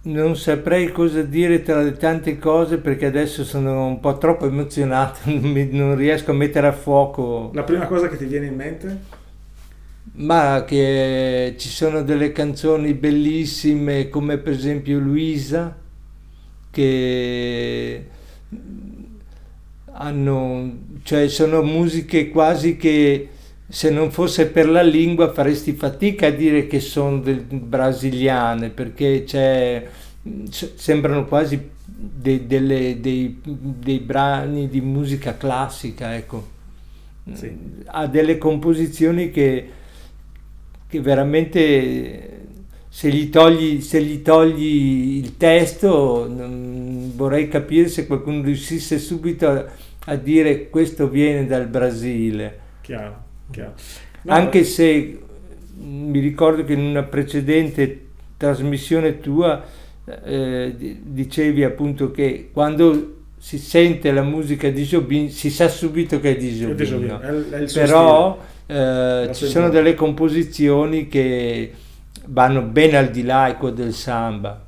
Non 0.07 0.37
saprei 0.37 0.93
cosa 0.93 1.23
dire 1.23 1.63
tra 1.63 1.83
le 1.83 1.97
tante 1.97 2.39
cose 2.39 2.79
perché 2.79 3.07
adesso 3.07 3.45
sono 3.45 3.87
un 3.87 4.01
po' 4.01 4.19
troppo 4.19 4.47
emozionato, 4.47 5.21
non 5.31 5.97
riesco 5.97 6.31
a 6.31 6.35
mettere 6.35 6.67
a 6.69 6.73
fuoco. 6.73 7.51
La 7.55 7.65
prima 7.65 7.87
cosa 7.87 8.09
che 8.09 8.17
ti 8.17 8.27
viene 8.27 8.47
in 8.47 8.55
mente? 8.55 9.01
Ma 10.19 10.65
che 10.67 11.55
ci 11.59 11.69
sono 11.69 12.03
delle 12.03 12.33
canzoni 12.33 12.95
bellissime 12.95 14.09
come 14.09 14.39
per 14.39 14.53
esempio 14.53 14.99
Luisa 14.99 15.77
che 16.71 18.07
hanno, 19.93 20.79
cioè 21.03 21.29
sono 21.29 21.63
musiche 21.63 22.29
quasi 22.29 22.77
che 22.77 23.29
se 23.69 23.91
non 23.91 24.13
fosse 24.13 24.47
per 24.47 24.69
la 24.69 24.83
lingua 24.83 25.33
faresti 25.33 25.73
fatica 25.73 26.29
a 26.29 26.31
dire 26.31 26.67
che 26.67 26.79
sono 26.79 27.21
brasiliane 27.21 28.71
perché 28.71 29.25
c'è, 29.25 29.87
sembrano 30.51 31.25
quasi 31.25 31.71
dei, 31.85 32.47
delle, 32.47 33.01
dei, 33.01 33.41
dei, 33.43 33.99
brani 33.99 34.69
di 34.69 34.81
musica 34.81 35.37
classica, 35.37 36.15
ecco. 36.15 36.55
Sì. 37.33 37.57
Ha 37.87 38.07
delle 38.07 38.39
composizioni 38.39 39.31
che, 39.31 39.71
che 40.87 41.01
veramente 41.01 42.45
se 42.89 43.11
gli, 43.11 43.29
togli, 43.31 43.81
se 43.81 44.01
gli 44.01 44.23
togli 44.23 45.19
il 45.19 45.37
testo 45.37 46.29
vorrei 47.15 47.49
capire 47.49 47.89
se 47.89 48.07
qualcuno 48.07 48.43
riuscisse 48.43 48.99
subito 48.99 49.49
a, 49.49 49.65
a 50.05 50.15
dire 50.15 50.71
questo 50.71 51.09
viene 51.09 51.47
dal 51.47 51.67
Brasile. 51.67 52.59
Chiaro. 52.83 53.26
No, 54.23 54.33
Anche 54.33 54.65
se 54.65 55.21
mi 55.79 56.19
ricordo 56.19 56.65
che 56.65 56.73
in 56.73 56.81
una 56.81 57.03
precedente 57.03 58.07
trasmissione 58.37 59.21
tua 59.21 59.65
eh, 60.25 60.75
dicevi 61.03 61.65
appunto 61.65 62.11
che 62.11 62.51
quando 62.53 63.15
si 63.39 63.59
sente 63.59 64.11
la 64.13 64.23
musica 64.23 64.69
di 64.71 64.83
Jobin 64.85 65.31
si 65.31 65.51
sa 65.51 65.69
subito 65.69 66.21
che 66.21 66.33
è 66.33 66.37
di 66.37 66.51
Jobin, 66.53 67.05
no? 67.07 67.21
è, 67.21 67.63
è 67.63 67.73
però 67.73 68.39
eh, 68.67 69.31
ci 69.33 69.47
sono 69.47 69.69
delle 69.69 69.95
composizioni 69.95 71.09
che 71.09 71.73
vanno 72.27 72.63
ben 72.63 72.95
al 72.95 73.11
di 73.11 73.23
là 73.23 73.49
ecco, 73.49 73.71
del 73.71 73.93
samba 73.93 74.66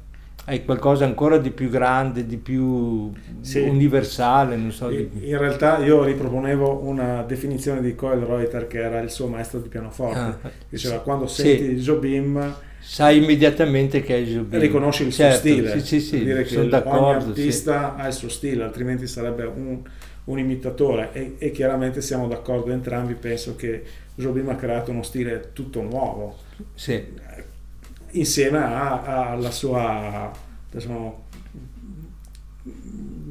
è 0.49 0.65
qualcosa 0.65 1.05
ancora 1.05 1.37
di 1.37 1.51
più 1.51 1.69
grande, 1.69 2.25
di 2.25 2.39
più 2.39 3.13
sì. 3.43 3.61
universale, 3.61 4.57
non 4.57 4.73
so. 4.73 4.89
In, 4.89 5.11
in, 5.21 5.37
realtà 5.37 5.77
io 5.85 6.03
riproponevo 6.05 6.85
una 6.85 7.23
definizione 7.23 7.83
di 7.83 7.95
Coel 7.95 8.21
Reuter 8.21 8.67
che 8.67 8.79
era 8.79 9.01
il 9.01 9.11
suo 9.11 9.27
maestro 9.27 9.61
di 9.61 9.69
pianoforte. 9.69 10.19
Ah, 10.19 10.51
Diceva 10.67 10.97
sì. 10.97 11.03
quando 11.03 11.27
senti 11.27 11.77
sì. 11.77 11.83
Jobim 11.83 12.55
sai 12.81 13.19
immediatamente 13.19 14.01
che 14.01 14.17
è 14.17 14.23
Jobim. 14.23 14.59
Riconosci 14.59 15.03
il 15.05 15.13
certo, 15.13 15.39
suo 15.41 15.51
stile. 15.51 15.81
Sì, 15.81 15.87
sì, 15.87 16.01
sì, 16.01 16.25
dire 16.25 16.43
che 16.45 16.59
ogni 16.59 16.73
artista 16.73 17.97
ha 17.97 18.07
il 18.07 18.15
suo 18.15 18.31
stile, 18.31 18.63
altrimenti 18.63 19.07
sarebbe 19.07 19.45
un, 19.45 19.83
un 20.25 20.39
imitatore 20.39 21.11
e, 21.13 21.35
e, 21.37 21.51
chiaramente 21.51 22.01
siamo 22.01 22.27
d'accordo 22.27 22.73
entrambi, 22.73 23.13
penso 23.13 23.55
che 23.55 23.83
Jobim 24.15 24.49
ha 24.49 24.57
creato 24.57 24.93
uno 24.93 25.03
stile 25.03 25.51
tutto 25.53 25.83
nuovo. 25.83 26.39
Sì 26.75 27.37
insieme 28.13 28.59
alla 28.59 29.51
sua 29.51 30.31
diciamo, 30.71 31.25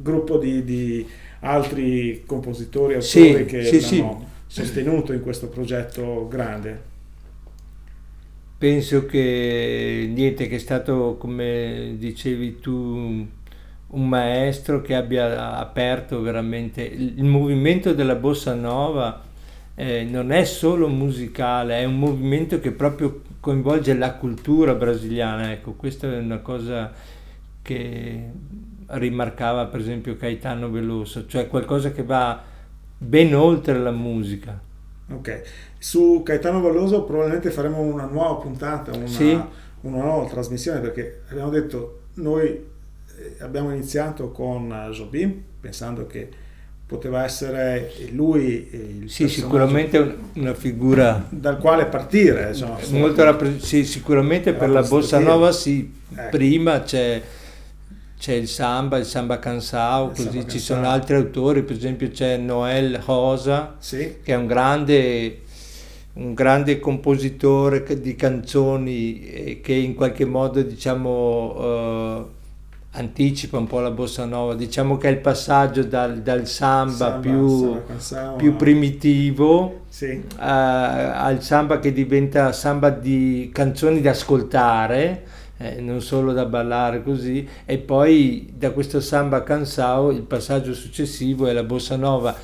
gruppo 0.02 0.38
di, 0.38 0.64
di, 0.64 1.06
altri 1.40 2.24
compositori 2.26 2.94
autori 2.94 3.02
sì, 3.02 3.44
che 3.44 3.64
sì, 3.64 4.00
hanno 4.00 4.26
sì. 4.46 4.60
sostenuto 4.60 5.12
in 5.12 5.22
questo 5.22 5.48
progetto 5.48 6.26
grande. 6.28 6.86
Penso 8.58 9.06
che 9.06 10.10
niente, 10.12 10.48
che 10.48 10.56
è 10.56 10.58
stato, 10.58 11.16
come 11.16 11.94
dicevi 11.96 12.58
tu, 12.58 13.26
un 13.90 14.08
maestro 14.08 14.82
che 14.82 14.96
abbia 14.96 15.56
aperto 15.58 16.20
veramente 16.20 16.82
il 16.82 17.22
movimento 17.24 17.94
della 17.94 18.16
bossa 18.16 18.54
nova. 18.54 19.22
Eh, 19.76 20.02
non 20.02 20.32
è 20.32 20.44
solo 20.44 20.88
musicale, 20.88 21.78
è 21.78 21.84
un 21.84 22.00
movimento 22.00 22.58
che 22.58 22.72
proprio 22.72 23.22
coinvolge 23.40 23.94
la 23.94 24.14
cultura 24.14 24.74
brasiliana, 24.74 25.52
ecco, 25.52 25.72
questa 25.72 26.12
è 26.12 26.18
una 26.18 26.38
cosa 26.38 26.92
che 27.62 28.30
rimarcava 28.86 29.66
per 29.66 29.80
esempio 29.80 30.16
Caetano 30.16 30.70
Veloso, 30.70 31.26
cioè 31.26 31.46
qualcosa 31.48 31.92
che 31.92 32.02
va 32.02 32.42
ben 32.96 33.34
oltre 33.34 33.78
la 33.78 33.90
musica. 33.90 34.58
Ok, 35.10 35.42
su 35.78 36.22
Caetano 36.24 36.60
Valloso 36.60 37.04
probabilmente 37.04 37.50
faremo 37.50 37.80
una 37.80 38.04
nuova 38.06 38.40
puntata, 38.40 38.94
una, 38.96 39.06
Sì. 39.06 39.38
una 39.82 40.02
nuova 40.02 40.28
trasmissione 40.28 40.80
perché 40.80 41.22
abbiamo 41.30 41.50
detto 41.50 42.00
noi 42.14 42.46
eh, 42.48 43.36
abbiamo 43.40 43.72
iniziato 43.72 44.30
con 44.32 44.70
eh, 44.72 44.90
Jobim 44.90 45.42
pensando 45.60 46.06
che 46.06 46.28
poteva 46.88 47.22
essere 47.22 47.92
lui 48.12 48.66
il 49.02 49.10
Sì, 49.10 49.28
sicuramente 49.28 49.98
un- 49.98 50.14
una 50.36 50.54
figura 50.54 51.26
dal 51.28 51.58
quale 51.58 51.84
partire. 51.84 52.48
insomma, 52.48 52.78
molto 52.92 53.22
rappre- 53.22 53.60
sì, 53.60 53.84
sicuramente 53.84 54.54
per 54.54 54.70
la 54.70 54.80
bossa 54.82 55.18
nova 55.18 55.52
sì, 55.52 55.92
Ecco. 56.16 56.28
prima 56.30 56.80
c'è, 56.82 57.20
c'è 58.18 58.32
il 58.32 58.48
samba, 58.48 58.96
il 58.96 59.04
samba 59.04 59.38
cansao, 59.38 60.08
così 60.08 60.22
samba 60.22 60.40
ci 60.40 60.46
cansao. 60.46 60.76
sono 60.76 60.88
altri 60.88 61.16
autori, 61.16 61.62
per 61.62 61.76
esempio 61.76 62.10
c'è 62.10 62.38
Noel 62.38 62.98
Rosa 63.04 63.76
Sì, 63.78 64.14
che 64.22 64.32
è 64.32 64.36
un 64.36 64.46
grande, 64.46 65.40
un 66.14 66.32
grande 66.32 66.78
compositore 66.80 67.84
di 68.00 68.16
canzoni 68.16 69.60
che 69.62 69.74
in 69.74 69.94
qualche 69.94 70.24
modo 70.24 70.62
diciamo 70.62 71.54
eh, 71.60 72.36
anticipa 72.92 73.58
un 73.58 73.66
po' 73.66 73.80
la 73.80 73.90
bossa 73.90 74.24
nova, 74.24 74.54
diciamo 74.54 74.96
che 74.96 75.08
è 75.08 75.10
il 75.10 75.18
passaggio 75.18 75.84
dal, 75.84 76.20
dal 76.22 76.46
samba, 76.46 76.92
Samba, 76.94 77.18
più, 77.18 77.76
Samba 77.98 78.32
più 78.36 78.52
a- 78.52 78.54
primitivo 78.54 79.80
Sì, 79.88 80.06
eh, 80.06 80.22
al 80.38 81.42
samba 81.42 81.78
che 81.80 81.92
diventa 81.92 82.50
samba 82.52 82.90
di 82.90 83.50
canzoni 83.52 84.00
da 84.00 84.10
ascoltare, 84.10 85.24
eh, 85.58 85.80
non 85.80 86.00
solo 86.00 86.32
da 86.32 86.46
ballare 86.46 87.02
così, 87.02 87.46
e 87.66 87.78
poi 87.78 88.52
da 88.56 88.70
questo 88.70 89.00
samba 89.00 89.42
cansao 89.42 90.10
il 90.10 90.22
passaggio 90.22 90.72
successivo 90.72 91.46
è 91.46 91.52
la 91.52 91.64
bossa 91.64 91.96
nova, 91.96 92.34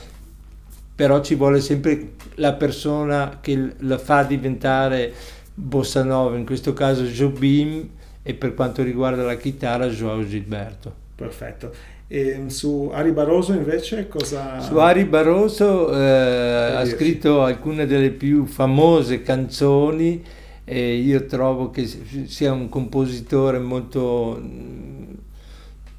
però 0.95 1.21
ci 1.21 1.35
vuole 1.35 1.61
sempre 1.61 2.13
la 2.37 2.53
persona 2.53 3.39
che 3.41 3.73
la 3.79 3.99
fa 3.99 4.23
diventare 4.23 5.13
bossa 5.55 6.05
nova, 6.05 6.37
in 6.37 6.45
questo 6.45 6.73
caso 6.75 7.03
Jobim 7.05 7.89
e 8.27 8.33
per 8.33 8.55
quanto 8.55 8.83
riguarda 8.83 9.23
la 9.23 9.37
chitarra 9.37 9.87
Joao 9.89 10.27
Gilberto. 10.27 10.93
perfetto. 11.15 11.73
E 12.07 12.45
su 12.49 12.91
Ari 12.93 13.13
Barroso 13.13 13.53
invece 13.53 14.09
cosa... 14.09 14.61
Su 14.61 14.77
Ari 14.79 15.05
Barroso 15.05 15.95
eh, 15.95 16.75
ha 16.77 16.85
scritto 16.87 17.43
alcune 17.43 17.87
delle 17.87 18.11
più 18.11 18.47
famose 18.47 19.23
canzoni 19.23 20.23
e 20.65 20.95
io 20.97 21.27
trovo 21.27 21.71
che 21.71 21.87
sia 22.27 22.53
un 22.53 22.69
compositore 22.69 23.59
molto... 23.59 24.41
mm, 24.41 25.05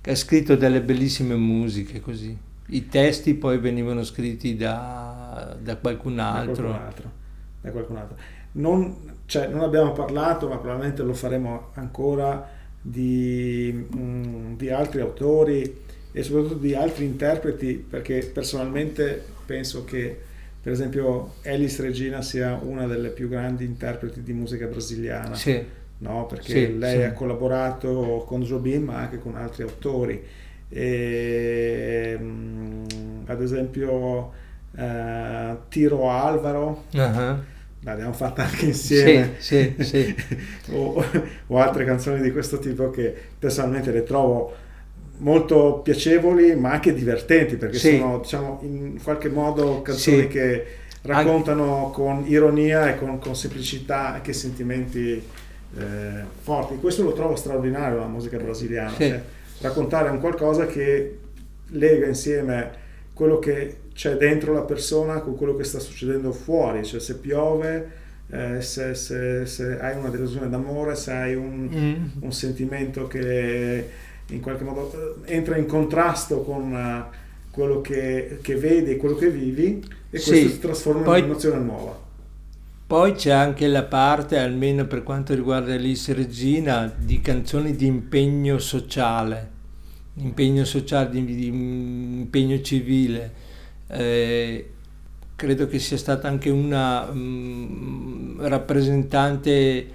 che 0.02 0.12
ha 0.12 0.16
scritto 0.16 0.56
delle 0.56 0.82
bellissime 0.82 1.36
musiche 1.36 2.00
così. 2.00 2.36
I 2.68 2.88
testi 2.88 3.36
poi 3.36 3.60
venivano 3.60 4.04
scritti 4.04 4.56
da, 4.56 5.56
da 5.62 5.76
qualcun 5.78 6.16
da 6.16 6.34
altro. 6.34 6.64
qualcun 6.66 6.86
altro. 6.86 7.12
Da 7.62 7.72
qualcun 7.72 7.98
altro. 7.98 8.18
Non, 8.54 8.96
cioè, 9.26 9.48
non 9.48 9.62
abbiamo 9.62 9.92
parlato, 9.92 10.48
ma 10.48 10.58
probabilmente 10.58 11.04
lo 11.04 11.14
faremo 11.14 11.72
ancora, 11.76 12.48
di, 12.82 13.88
mm, 13.96 14.56
di 14.56 14.70
altri 14.70 15.02
autori 15.02 15.82
e 16.12 16.24
soprattutto 16.24 16.56
di 16.56 16.76
altri 16.76 17.06
interpreti, 17.06 17.74
perché 17.76 18.30
personalmente 18.32 19.24
penso 19.46 19.84
che, 19.84 20.22
per 20.62 20.72
esempio, 20.72 21.36
Elis 21.42 21.80
Regina 21.80 22.22
sia 22.22 22.60
una 22.62 22.86
delle 22.86 23.10
più 23.10 23.28
grandi 23.28 23.66
interpreti 23.66 24.22
di 24.24 24.34
musica 24.34 24.68
brasiliana. 24.68 25.34
Sì, 25.36 25.64
no? 26.00 26.26
perché 26.28 26.52
Sì, 26.52 26.78
lei 26.78 26.98
sì. 27.00 27.04
ha 27.04 27.14
collaborato 27.14 28.24
con 28.28 28.42
Jobim 28.44 28.84
ma 28.86 28.98
anche 28.98 29.18
con 29.20 29.36
altri 29.36 29.64
autori. 29.64 30.24
E, 30.70 32.18
mm, 32.20 32.84
ad 33.26 33.42
esempio 33.42 34.32
eh, 34.76 35.58
Tiro 35.70 36.10
Alvaro, 36.10 36.86
Ah, 36.96 37.40
l'abbiamo 37.86 38.14
fatta 38.14 38.44
anche 38.44 38.66
insieme, 38.66 39.36
Sì, 39.38 39.74
sì, 39.78 39.84
sì. 39.84 40.16
o, 40.74 41.04
o 41.48 41.58
altre 41.60 41.86
canzoni 41.86 42.20
di 42.20 42.32
questo 42.32 42.58
tipo 42.58 42.90
che 42.90 43.14
personalmente 43.38 43.92
le 43.92 44.04
trovo 44.04 44.54
molto 45.18 45.80
piacevoli 45.82 46.56
ma 46.56 46.72
anche 46.72 46.94
divertenti 46.94 47.56
perché 47.56 47.78
sono 47.78 48.20
diciamo 48.20 48.60
in 48.64 49.00
qualche 49.02 49.30
modo 49.30 49.82
canzoni 49.82 50.28
che 50.28 50.66
raccontano 51.04 51.92
con 51.94 52.24
ironia 52.26 52.90
e 52.90 52.98
con, 52.98 53.20
con 53.20 53.36
semplicità 53.36 54.14
anche 54.16 54.34
sentimenti 54.34 55.24
eh, 55.78 56.24
forti. 56.42 56.78
Questo 56.78 57.04
lo 57.04 57.14
trovo 57.14 57.36
straordinario 57.36 58.00
la 58.00 58.08
musica 58.08 58.38
brasiliana, 58.38 58.94
cioè, 58.98 59.22
raccontare 59.62 60.10
un 60.10 60.20
qualcosa 60.20 60.66
che 60.66 61.20
lega 61.68 62.08
insieme 62.08 62.84
quello 63.16 63.40
che 63.40 63.78
c'è 63.94 64.16
dentro 64.18 64.54
la 64.54 64.62
persona 64.62 65.22
con 65.22 65.36
quello 65.36 65.56
che 65.56 65.64
sta 65.64 65.80
succedendo 65.80 66.32
fuori, 66.32 66.86
cioè 66.86 67.00
se 67.00 67.16
piove, 67.18 67.90
eh, 68.30 68.62
se, 68.62 68.94
se- 68.94 69.46
se 69.48 69.80
hai 69.80 69.98
una 69.98 70.10
delusione 70.10 70.50
d'amore, 70.50 70.96
se 70.96 71.12
hai 71.12 71.34
un, 71.36 71.70
Mm. 71.74 72.06
un 72.24 72.32
sentimento 72.34 73.08
che 73.08 73.90
in 74.30 74.42
qualche 74.42 74.64
modo 74.66 75.24
eh, 75.26 75.34
entra 75.34 75.56
in 75.58 75.66
contrasto 75.66 76.42
con 76.42 76.74
eh, 76.76 77.04
quello 77.52 77.80
che, 77.82 78.40
che 78.42 78.56
vedi 78.56 78.92
e 78.92 78.98
quello 78.98 79.16
che 79.16 79.30
vivi 79.30 79.82
e 80.10 80.18
Sì. 80.18 80.30
questo 80.32 80.50
si 80.50 80.60
trasforma 80.60 81.02
Poi- 81.04 81.18
in 81.20 81.24
un'emozione 81.26 81.60
nuova. 81.64 82.04
Poi 82.88 83.14
c'è 83.14 83.32
anche 83.32 83.66
la 83.68 83.84
parte, 83.84 84.38
almeno 84.38 84.86
per 84.86 85.02
quanto 85.02 85.34
riguarda 85.34 85.74
Alice 85.74 86.14
Regina, 86.14 86.94
di 86.96 87.20
canzoni 87.22 87.76
di 87.76 87.88
impegno 87.88 88.60
sociale, 88.60 89.50
impegno 90.16 90.64
sociale, 90.66 91.10
di, 91.10 91.26
di 91.26 91.48
impegno 91.48 92.62
civile. 92.62 93.34
Eh, 93.88 94.70
credo 95.36 95.68
che 95.68 95.80
sia 95.80 95.98
stata 95.98 96.28
anche 96.28 96.50
una 96.50 97.10
mm, 97.12 98.42
rappresentante 98.46 99.90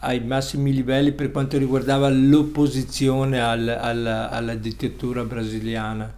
ai 0.00 0.20
massimi 0.24 0.72
livelli 0.72 1.12
per 1.12 1.30
quanto 1.30 1.58
riguardava 1.58 2.08
l'opposizione 2.10 3.40
al- 3.40 3.68
al- 3.68 4.06
alla 4.06 4.54
dittatura 4.54 5.24
brasiliana. 5.24 6.14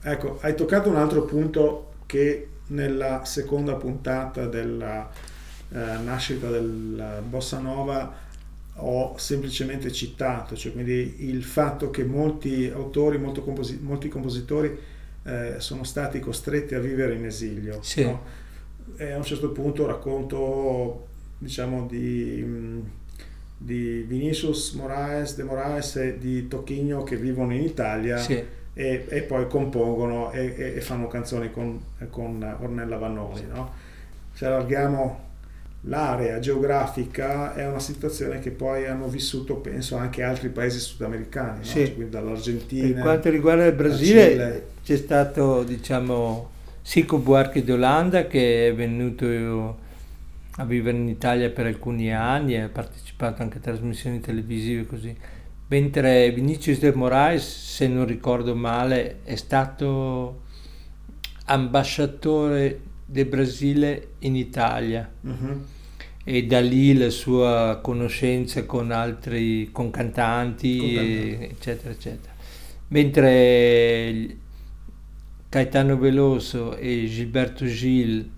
Ecco, 0.00 0.38
hai 0.42 0.54
toccato 0.54 0.88
un 0.88 0.96
altro 0.96 1.24
punto 1.24 1.94
che 2.06 2.60
nella 2.68 3.24
seconda 3.24 3.74
puntata 3.76 4.46
della 4.46 5.10
eh, 5.70 5.98
nascita 5.98 6.48
della 6.50 7.20
Bossa 7.20 7.58
Nova 7.58 8.14
ho 8.80 9.16
semplicemente 9.18 9.90
citato, 9.92 10.56
cioè 10.56 10.72
quindi 10.72 11.28
il 11.28 11.42
fatto 11.44 11.90
che 11.90 12.04
molti 12.04 12.70
autori, 12.72 13.20
composi- 13.20 13.78
molti 13.82 14.08
compositori 14.08 14.76
eh, 15.24 15.54
sono 15.58 15.84
stati 15.84 16.20
costretti 16.20 16.74
a 16.74 16.80
vivere 16.80 17.14
in 17.14 17.24
esilio. 17.24 17.82
Sì. 17.82 18.02
no? 18.04 18.22
A 18.98 19.16
un 19.16 19.24
certo 19.24 19.50
punto 19.50 19.86
racconto, 19.86 21.06
diciamo, 21.38 21.86
di, 21.86 22.42
mh, 22.42 22.90
di 23.58 24.04
Vinicius 24.06 24.72
Moraes, 24.72 25.36
De 25.36 25.42
Moraes 25.42 25.96
e 25.96 26.18
di 26.18 26.48
Tocchigno 26.48 27.02
che 27.02 27.16
vivono 27.16 27.52
in 27.52 27.62
Italia 27.62 28.16
Sì. 28.18 28.42
e, 28.72 29.06
e 29.08 29.22
poi 29.22 29.46
compongono 29.48 30.30
e, 30.32 30.54
e- 30.76 30.80
fanno 30.80 31.08
canzoni 31.08 31.50
con, 31.50 31.80
con 32.10 32.42
Ornella 32.60 32.96
Vannoni. 32.96 33.44
No? 33.52 33.72
Se 34.32 34.46
allarghiamo 34.46 35.26
l'area 35.82 36.38
geografica 36.40 37.54
è 37.54 37.66
una 37.66 37.78
situazione 37.78 38.40
che 38.40 38.50
poi 38.50 38.86
hanno 38.86 39.06
vissuto 39.06 39.56
penso 39.56 39.96
anche 39.96 40.22
altri 40.22 40.48
paesi 40.48 40.78
sudamericani, 40.78 41.58
no? 41.58 41.64
Sì. 41.64 41.86
Cioè, 41.86 41.94
quindi 41.94 42.10
dall'Argentina. 42.10 42.94
Per 42.94 43.02
quanto 43.02 43.30
riguarda 43.30 43.64
il. 43.66 43.72
Brasile, 43.72 44.66
c'è 44.84 44.96
stato, 44.96 45.62
diciamo, 45.62 46.50
Sico 46.82 47.18
Buarque 47.18 47.62
d'Olanda 47.62 48.26
che 48.26 48.68
è 48.68 48.74
venuto 48.74 49.86
a 50.56 50.64
vivere 50.64 50.96
in 50.96 51.08
Italia 51.08 51.50
per 51.50 51.66
alcuni 51.66 52.12
anni 52.12 52.54
e 52.54 52.60
ha 52.62 52.68
partecipato 52.68 53.42
anche 53.42 53.58
a 53.58 53.60
trasmissioni 53.60 54.20
televisive 54.20 54.86
così. 54.86 55.16
Mentre 55.68 56.30
Vinicius 56.32 56.78
de 56.78 56.92
Moraes, 56.94 57.74
se 57.74 57.86
non 57.86 58.06
ricordo 58.06 58.54
male, 58.56 59.18
è 59.22 59.36
stato 59.36 60.40
ambasciatore 61.44 62.80
del 63.10 63.24
Brasile 63.24 64.08
in 64.20 64.36
Italia. 64.36 65.10
Mhm. 65.20 65.64
e 66.24 66.44
da 66.44 66.60
lì 66.60 66.92
la 66.94 67.08
sua 67.08 67.80
conoscenza 67.82 68.66
con 68.66 68.90
altri 68.90 69.70
con 69.72 69.88
cantanti, 69.90 70.76
Con 70.76 70.86
e- 70.88 71.48
eccetera 71.52 71.90
eccetera. 71.90 72.34
Mentre 72.88 74.36
Caetano 75.48 75.96
Veloso 75.96 76.76
e 76.76 77.06
Gilberto 77.06 77.64
Gil 77.64 78.30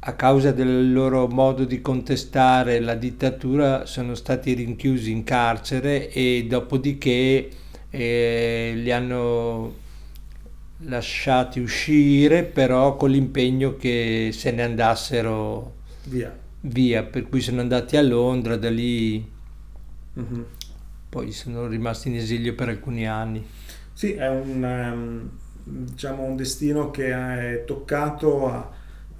a 0.00 0.14
causa 0.16 0.50
del 0.50 0.92
loro 0.92 1.28
modo 1.28 1.62
di 1.64 1.80
contestare 1.80 2.80
la 2.80 2.96
dittatura 2.96 3.86
sono 3.86 4.16
stati 4.16 4.52
rinchiusi 4.54 5.12
in 5.12 5.22
carcere 5.22 6.10
e 6.10 6.44
dopodiché 6.48 7.48
eh, 7.88 8.72
li 8.74 8.90
hanno 8.90 9.74
lasciati 10.84 11.60
uscire 11.60 12.42
però 12.44 12.96
con 12.96 13.10
l'impegno 13.10 13.76
che 13.76 14.30
se 14.32 14.50
ne 14.50 14.62
andassero 14.62 15.74
Via. 16.04 16.36
via, 16.62 17.02
per 17.04 17.28
cui 17.28 17.40
sono 17.40 17.60
andati 17.60 17.96
a 17.96 18.02
Londra, 18.02 18.56
da 18.56 18.70
lì 18.70 19.30
Mhm. 20.14 20.44
poi 21.08 21.32
sono 21.32 21.66
rimasti 21.66 22.08
in 22.08 22.16
esilio 22.16 22.54
per 22.54 22.68
alcuni 22.68 23.06
anni. 23.06 23.44
Sì, 23.92 24.12
è 24.12 24.28
un, 24.28 24.64
ehm, 24.64 25.30
diciamo, 25.64 26.22
un 26.24 26.36
destino 26.36 26.90
che 26.90 27.10
è 27.12 27.64
toccato 27.64 28.48
a, 28.48 28.70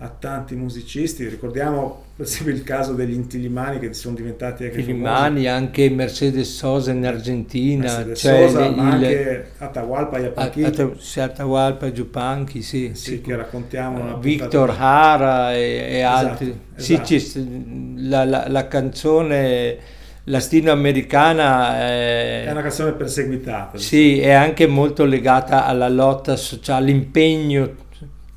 a 0.02 0.08
tanti 0.08 0.56
musicisti, 0.56 1.28
ricordiamo 1.28 2.06
per 2.16 2.26
esempio 2.26 2.52
il 2.52 2.64
caso 2.64 2.92
degli 2.92 3.12
Intilimani 3.12 3.78
che 3.78 3.94
sono 3.94 4.16
diventati 4.16 4.64
anche 4.64 4.80
Intilimani, 4.80 5.46
anche 5.46 5.88
Mercedes 5.90 6.56
Sosa 6.56 6.90
in 6.90 7.06
Argentina, 7.06 7.84
Mercedes 7.84 8.18
cioè 8.18 8.46
Sosa, 8.48 8.60
le, 8.62 8.70
ma 8.70 8.96
il, 8.96 9.04
anche 9.04 9.50
Atahualpa 9.58 10.18
Yupanqui. 10.18 10.64
Atahualpa 10.64 11.86
Yupanqui, 11.86 12.62
sì, 12.62 12.90
sì, 12.94 13.10
sì, 13.10 13.20
che 13.20 13.36
raccontiamo. 13.36 14.16
Uh, 14.16 14.18
Victor 14.18 14.74
Hara 14.76 15.54
e, 15.54 15.60
e 15.60 15.98
esatto, 15.98 16.26
altri. 16.26 16.60
Esatto. 16.74 17.18
Sì, 17.18 18.08
la, 18.08 18.24
la, 18.24 18.46
la 18.48 18.66
canzone 18.66 19.78
latinoamericana 20.24 21.78
è, 21.78 22.44
è 22.46 22.50
una 22.50 22.62
canzone 22.62 22.90
perseguitata. 22.92 23.78
Sì, 23.78 24.18
è 24.18 24.32
anche 24.32 24.66
molto 24.66 25.04
legata 25.04 25.64
alla 25.64 25.88
lotta 25.88 26.34
sociale, 26.34 26.90
all'impegno 26.90 27.90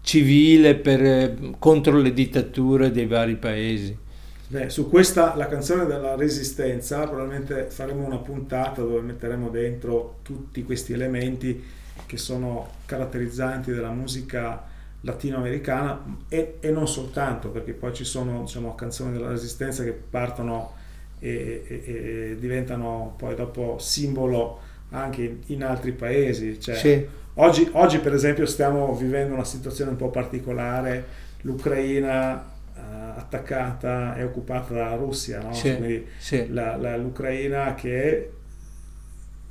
civile 0.05 0.75
per, 0.75 1.03
eh, 1.03 1.35
contro 1.57 1.97
le 1.97 2.13
dittature 2.13 2.91
dei 2.91 3.07
vari 3.07 3.35
paesi. 3.35 3.97
Beh, 4.47 4.69
su 4.69 4.87
questa, 4.87 5.35
la 5.35 5.47
canzone 5.47 5.85
della 5.85 6.15
resistenza, 6.15 7.07
probabilmente 7.07 7.65
faremo 7.71 8.05
una 8.05 8.19
puntata 8.19 8.81
dove 8.81 9.01
metteremo 9.01 9.49
dentro 9.49 10.19
tutti 10.21 10.63
questi 10.63 10.93
elementi 10.93 11.61
che 12.05 12.17
sono 12.17 12.69
caratterizzanti 12.85 13.71
della 13.71 13.89
musica 13.89 14.63
latinoamericana 15.01 16.03
e, 16.29 16.57
e 16.59 16.69
non 16.69 16.87
soltanto, 16.87 17.49
perché 17.49 17.73
poi 17.73 17.93
ci 17.95 18.03
sono 18.03 18.41
diciamo, 18.41 18.75
canzoni 18.75 19.11
della 19.13 19.29
resistenza 19.29 19.83
che 19.83 19.93
partono 19.93 20.73
e, 21.17 21.63
e, 21.67 21.83
e 21.85 22.37
diventano 22.39 23.15
poi 23.17 23.33
dopo 23.33 23.77
simbolo 23.79 24.59
anche 24.89 25.23
in, 25.23 25.37
in 25.47 25.63
altri 25.63 25.93
paesi. 25.93 26.59
Cioè, 26.59 26.75
sì 26.75 27.23
Oggi, 27.35 27.67
oggi, 27.73 27.99
per 27.99 28.13
esempio 28.13 28.45
stiamo 28.45 28.95
vivendo 28.95 29.33
una 29.33 29.43
situazione 29.43 29.91
un 29.91 29.97
po' 29.97 30.09
particolare, 30.09 31.05
l'Ucraina 31.41 32.33
uh, 32.75 32.79
attaccata 33.17 34.15
e 34.15 34.23
occupata 34.23 34.73
dalla 34.73 34.95
Russia, 34.95 35.41
no? 35.41 35.53
sì, 35.53 35.75
Quindi 35.75 36.07
sì. 36.17 36.47
La, 36.51 36.77
la, 36.77 36.95
l'Ucraina 36.95 37.75
che 37.75 38.31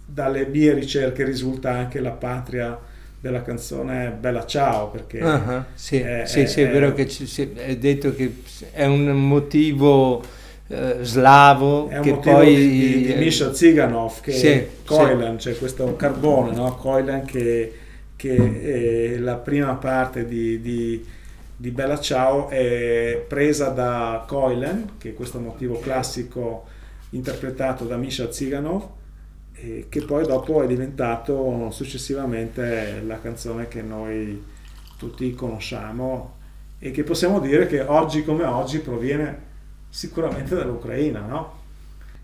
dalle 0.07 0.47
mie 0.47 0.73
ricerche 0.73 1.25
risulta 1.25 1.73
anche 1.73 2.01
la 2.01 2.13
patria 2.13 2.79
della 3.21 3.43
canzone 3.43 4.11
Bella 4.11 4.45
Ciao 4.45 4.91
perché 4.91 5.19
uh-huh, 5.19 5.65
sì, 5.73 5.99
è, 5.99 6.25
sì, 6.27 6.41
è, 6.41 6.47
sì, 6.47 6.61
è, 6.61 6.71
vero 6.71 6.93
che 6.93 7.09
ci, 7.09 7.53
è 7.55 7.77
detto 7.79 8.15
che 8.15 8.43
è 8.71 8.85
un 8.85 9.07
motivo 9.27 10.23
eh, 10.67 10.99
slavo 11.03 11.89
è 11.89 11.99
un 11.99 12.03
che 12.03 12.15
poi 12.17 12.55
di, 12.55 12.71
di, 12.71 13.07
di 13.07 13.15
Misha 13.17 13.53
Ziganov 13.53 14.21
che 14.21 14.33
sì, 14.33 14.67
Koilan, 14.87 15.39
sì. 15.39 15.51
c'è 15.51 15.59
questo 15.59 15.95
carbone 15.95 16.55
no? 16.55 16.75
Koilan 16.77 17.25
che, 17.27 17.73
che 18.17 19.13
è 19.15 19.19
la 19.19 19.37
prima 19.37 19.75
parte 19.75 20.27
di, 20.27 20.63
di, 20.63 21.05
di, 21.55 21.71
Bella 21.71 22.01
Ciao 22.01 22.49
è 22.49 23.23
presa 23.29 23.69
da 23.69 24.25
Koilan 24.27 24.93
che 24.97 25.11
è 25.11 25.15
questo 25.15 25.39
motivo 25.39 25.79
classico 25.79 26.65
interpretato 27.11 27.85
da 27.85 27.97
Misha 27.97 28.33
Ziganov 28.33 28.89
che 29.89 30.03
poi 30.03 30.27
dopo 30.27 30.63
è 30.63 30.67
diventato 30.67 31.71
successivamente 31.71 33.03
la 33.07 33.21
canzone 33.21 33.69
che 33.69 33.83
noi 33.83 34.43
tutti 34.99 35.33
conosciamo 35.35 36.37
e 36.79 36.91
che 36.91 37.03
possiamo 37.03 37.41
dire 37.41 37.67
che 37.67 37.81
oggi 37.81 38.25
come 38.25 38.45
oggi 38.45 38.81
proviene 38.81 39.53
sicuramente 39.95 40.57
dall'Ucraina, 40.57 41.21
no? 41.21 41.63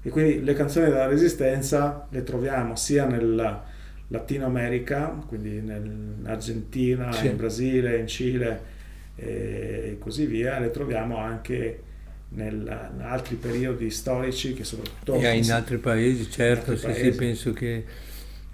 E 0.02 0.10
quindi 0.10 0.42
le 0.42 0.54
canzoni 0.54 0.88
della 0.88 1.06
resistenza 1.06 2.04
le 2.10 2.24
troviamo 2.24 2.74
sia 2.74 3.04
nel 3.04 3.60
Latino 4.08 4.46
America, 4.46 5.06
quindi 5.28 5.58
in 5.58 6.24
Argentina, 6.24 7.12
sì. 7.12 7.26
in 7.26 7.36
Brasile, 7.36 7.98
in 7.98 8.08
Cile 8.08 8.78
e 9.14 9.96
così 10.00 10.26
via, 10.26 10.58
le 10.58 10.72
troviamo 10.72 11.18
anche 11.18 11.82
nel, 12.30 12.90
in 12.92 13.02
altri 13.02 13.36
periodi 13.36 13.88
storici 13.90 14.52
che 14.52 14.64
soprattutto... 14.64 15.14
E 15.14 15.36
in 15.36 15.52
altri 15.52 15.78
paesi, 15.78 16.28
certo, 16.28 16.72
altri 16.72 16.76
sì, 16.76 16.86
paesi. 16.86 17.10
sì, 17.12 17.16
penso 17.16 17.52
che 17.52 17.84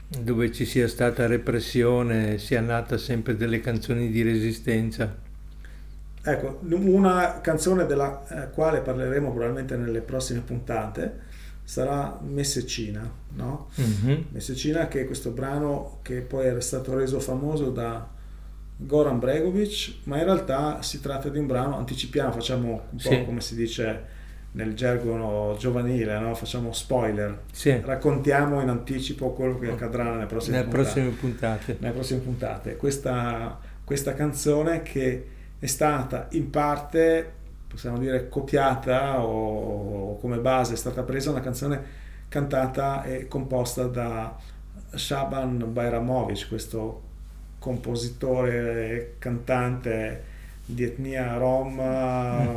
dove 0.09 0.53
ci 0.53 0.67
sia 0.67 0.89
stata 0.89 1.27
repressione 1.27 2.37
sia 2.37 2.61
nata 2.61 2.99
sempre 2.99 3.35
delle 3.35 3.61
canzoni 3.61 4.11
di 4.11 4.21
resistenza. 4.21 5.25
Ecco, 6.29 6.59
una 6.63 7.41
canzone 7.41 7.87
della 7.87 8.27
eh, 8.29 8.51
quale 8.51 8.81
parleremo 8.81 9.31
probabilmente 9.31 9.77
nelle 9.77 10.01
prossime 10.01 10.41
puntate 10.41 11.21
sarà 11.63 12.19
Messecina, 12.21 13.09
no? 13.35 13.69
Mm-hmm. 13.81 14.21
Messecina 14.31 14.89
che 14.89 15.03
è 15.03 15.07
questo 15.07 15.31
brano 15.31 16.01
che 16.03 16.23
poi 16.23 16.47
è 16.47 16.61
stato 16.61 16.97
reso 16.97 17.21
famoso 17.21 17.71
da 17.71 18.09
Goran 18.77 19.21
Bregovic, 19.21 19.99
ma 20.05 20.19
in 20.19 20.25
realtà 20.25 20.83
si 20.83 21.01
tratta 21.01 21.29
di 21.29 21.39
un 21.39 21.47
brano, 21.47 21.77
anticipiamo, 21.77 22.33
facciamo 22.33 22.71
un 22.91 22.99
po' 23.01 23.09
sì. 23.11 23.25
come 23.25 23.41
si 23.41 23.55
dice 23.55 24.15
nel 24.53 24.75
gergo 24.75 25.55
giovanile, 25.59 26.19
no? 26.19 26.35
facciamo 26.35 26.73
spoiler, 26.73 27.43
sì. 27.53 27.81
raccontiamo 27.85 28.61
in 28.61 28.69
anticipo 28.69 29.33
quello 29.33 29.59
che 29.59 29.71
accadrà 29.71 30.11
nelle 30.13 30.27
prossime, 30.27 30.57
nelle 30.57 30.69
puntate. 30.69 30.93
prossime 30.93 31.17
puntate. 31.17 31.77
Nelle 31.79 31.95
prossime 31.95 32.21
puntate. 32.21 32.77
Questa, 32.77 33.61
questa 33.85 34.15
canzone 34.15 34.83
che 34.83 35.35
è 35.59 35.67
stata 35.67 36.29
in 36.31 36.51
parte, 36.51 37.33
possiamo 37.67 37.99
dire, 37.99 38.29
copiata 38.29 39.21
o 39.21 40.19
come 40.19 40.39
base 40.39 40.75
è 40.75 40.77
stata 40.77 41.03
presa 41.03 41.31
una 41.31 41.41
canzone 41.41 42.05
cantata 42.29 43.05
e 43.05 43.29
composta 43.29 43.85
da 43.87 44.37
Shaban 44.95 45.73
Bayramovic, 45.73 46.49
questo 46.49 47.03
compositore 47.59 48.91
e 48.91 49.15
cantante 49.19 50.35
di 50.65 50.85
etnia 50.85 51.37
rom, 51.37 51.81
mm-hmm. 51.81 52.57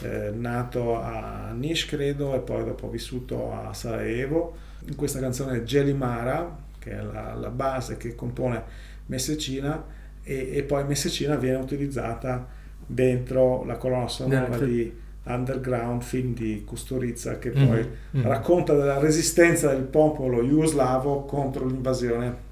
eh, 0.00 0.30
nato 0.30 1.00
a 1.00 1.52
Nish 1.52 1.86
credo 1.86 2.34
e 2.34 2.40
poi 2.40 2.64
dopo 2.64 2.88
vissuto 2.88 3.52
a 3.52 3.72
Sarajevo. 3.72 4.56
In 4.86 4.96
questa 4.96 5.20
canzone 5.20 5.62
Gelimara, 5.64 6.56
che 6.78 6.90
è 6.90 7.02
la, 7.02 7.34
la 7.34 7.50
base 7.50 7.96
che 7.96 8.14
compone 8.14 8.90
Messecina, 9.06 10.00
e, 10.22 10.50
e 10.56 10.62
poi 10.62 10.84
Messecina 10.84 11.36
viene 11.36 11.58
utilizzata 11.58 12.46
dentro 12.86 13.64
la 13.64 13.76
colonna 13.76 14.08
sonora 14.08 14.56
di 14.58 15.00
Underground, 15.24 16.02
film 16.02 16.34
di 16.34 16.64
Custorizza 16.66 17.38
che 17.38 17.50
mm-hmm. 17.50 17.66
poi 17.66 17.88
mm-hmm. 18.16 18.26
racconta 18.26 18.74
della 18.74 18.98
resistenza 18.98 19.68
del 19.68 19.82
popolo 19.82 20.42
jugoslavo 20.42 21.24
contro 21.24 21.66
l'invasione 21.66 22.50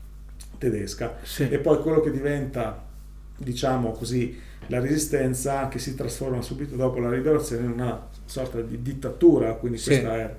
tedesca 0.59 1.16
sì. 1.22 1.48
e 1.48 1.59
poi 1.59 1.80
quello 1.80 2.00
che 2.00 2.11
diventa 2.11 2.87
diciamo 3.37 3.92
così 3.92 4.38
la 4.66 4.78
resistenza 4.78 5.68
che 5.68 5.78
si 5.78 5.96
trasforma 5.96 6.42
subito 6.42 6.76
dopo 6.76 7.00
la 7.00 7.11
liberazione 7.11 7.64
in 7.64 7.72
una 7.72 8.09
sorta 8.24 8.61
di 8.61 8.80
dittatura 8.83 9.54
quindi 9.54 9.78
sì. 9.78 9.88
questa 9.88 10.16
è, 10.18 10.35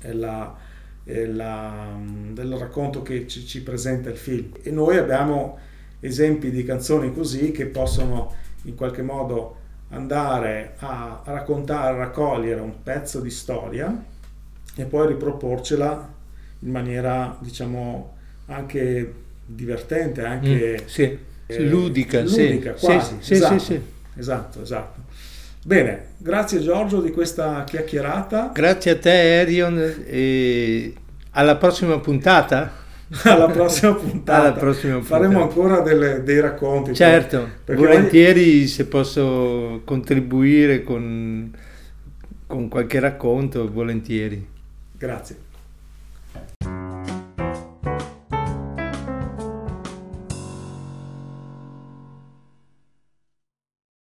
è 0.00 0.12
la, 0.12 0.56
è 1.04 1.26
la, 1.26 1.96
del 2.32 2.56
racconto 2.56 3.02
che 3.02 3.28
ci, 3.28 3.46
ci 3.46 3.62
presenta 3.62 4.08
il 4.08 4.16
film 4.16 4.50
e 4.62 4.70
noi 4.72 4.96
abbiamo 4.96 5.58
esempi 6.00 6.50
di 6.50 6.64
canzoni 6.64 7.12
così 7.12 7.50
che 7.50 7.66
possono 7.66 8.34
in 8.62 8.74
qualche 8.74 9.02
modo 9.02 9.56
andare 9.90 10.74
a 10.78 11.22
raccontare, 11.24 11.94
a 11.94 11.98
raccogliere 11.98 12.60
un 12.60 12.82
pezzo 12.82 13.20
di 13.20 13.30
storia 13.30 14.04
e 14.74 14.84
poi 14.84 15.08
riproporcela 15.08 16.14
in 16.60 16.70
maniera 16.70 17.36
diciamo 17.40 18.16
anche 18.46 19.12
divertente, 19.44 20.24
anche 20.24 20.80
mm, 20.82 20.86
sì. 20.86 21.18
eh, 21.46 21.60
ludica, 21.64 22.20
ludica 22.20 22.76
sì. 22.76 22.84
quasi. 22.84 23.16
Sì, 23.20 23.32
esatto, 23.34 23.58
sì, 23.58 23.80
esatto, 24.16 24.62
esatto. 24.62 25.00
Bene, 25.64 26.06
grazie 26.18 26.60
Giorgio 26.60 27.00
di 27.00 27.10
questa 27.10 27.64
chiacchierata. 27.64 28.50
Grazie 28.54 28.92
a 28.92 28.98
te 28.98 29.40
Erion 29.40 30.04
e 30.06 30.94
alla 31.30 31.56
prossima 31.56 31.98
puntata. 31.98 32.77
alla 33.24 33.46
prossima 33.48 33.94
puntata. 33.94 34.40
Alla 34.40 34.52
prossima 34.52 34.94
puntata. 34.94 35.16
Faremo 35.16 35.42
ancora 35.42 35.80
delle, 35.80 36.22
dei 36.22 36.40
racconti. 36.40 36.94
Certo, 36.94 37.48
volentieri 37.66 38.40
ogni... 38.40 38.66
se 38.66 38.86
posso 38.86 39.80
contribuire 39.84 40.82
con, 40.82 41.50
con 42.46 42.68
qualche 42.68 43.00
racconto, 43.00 43.70
volentieri. 43.70 44.46
Grazie. 44.92 45.46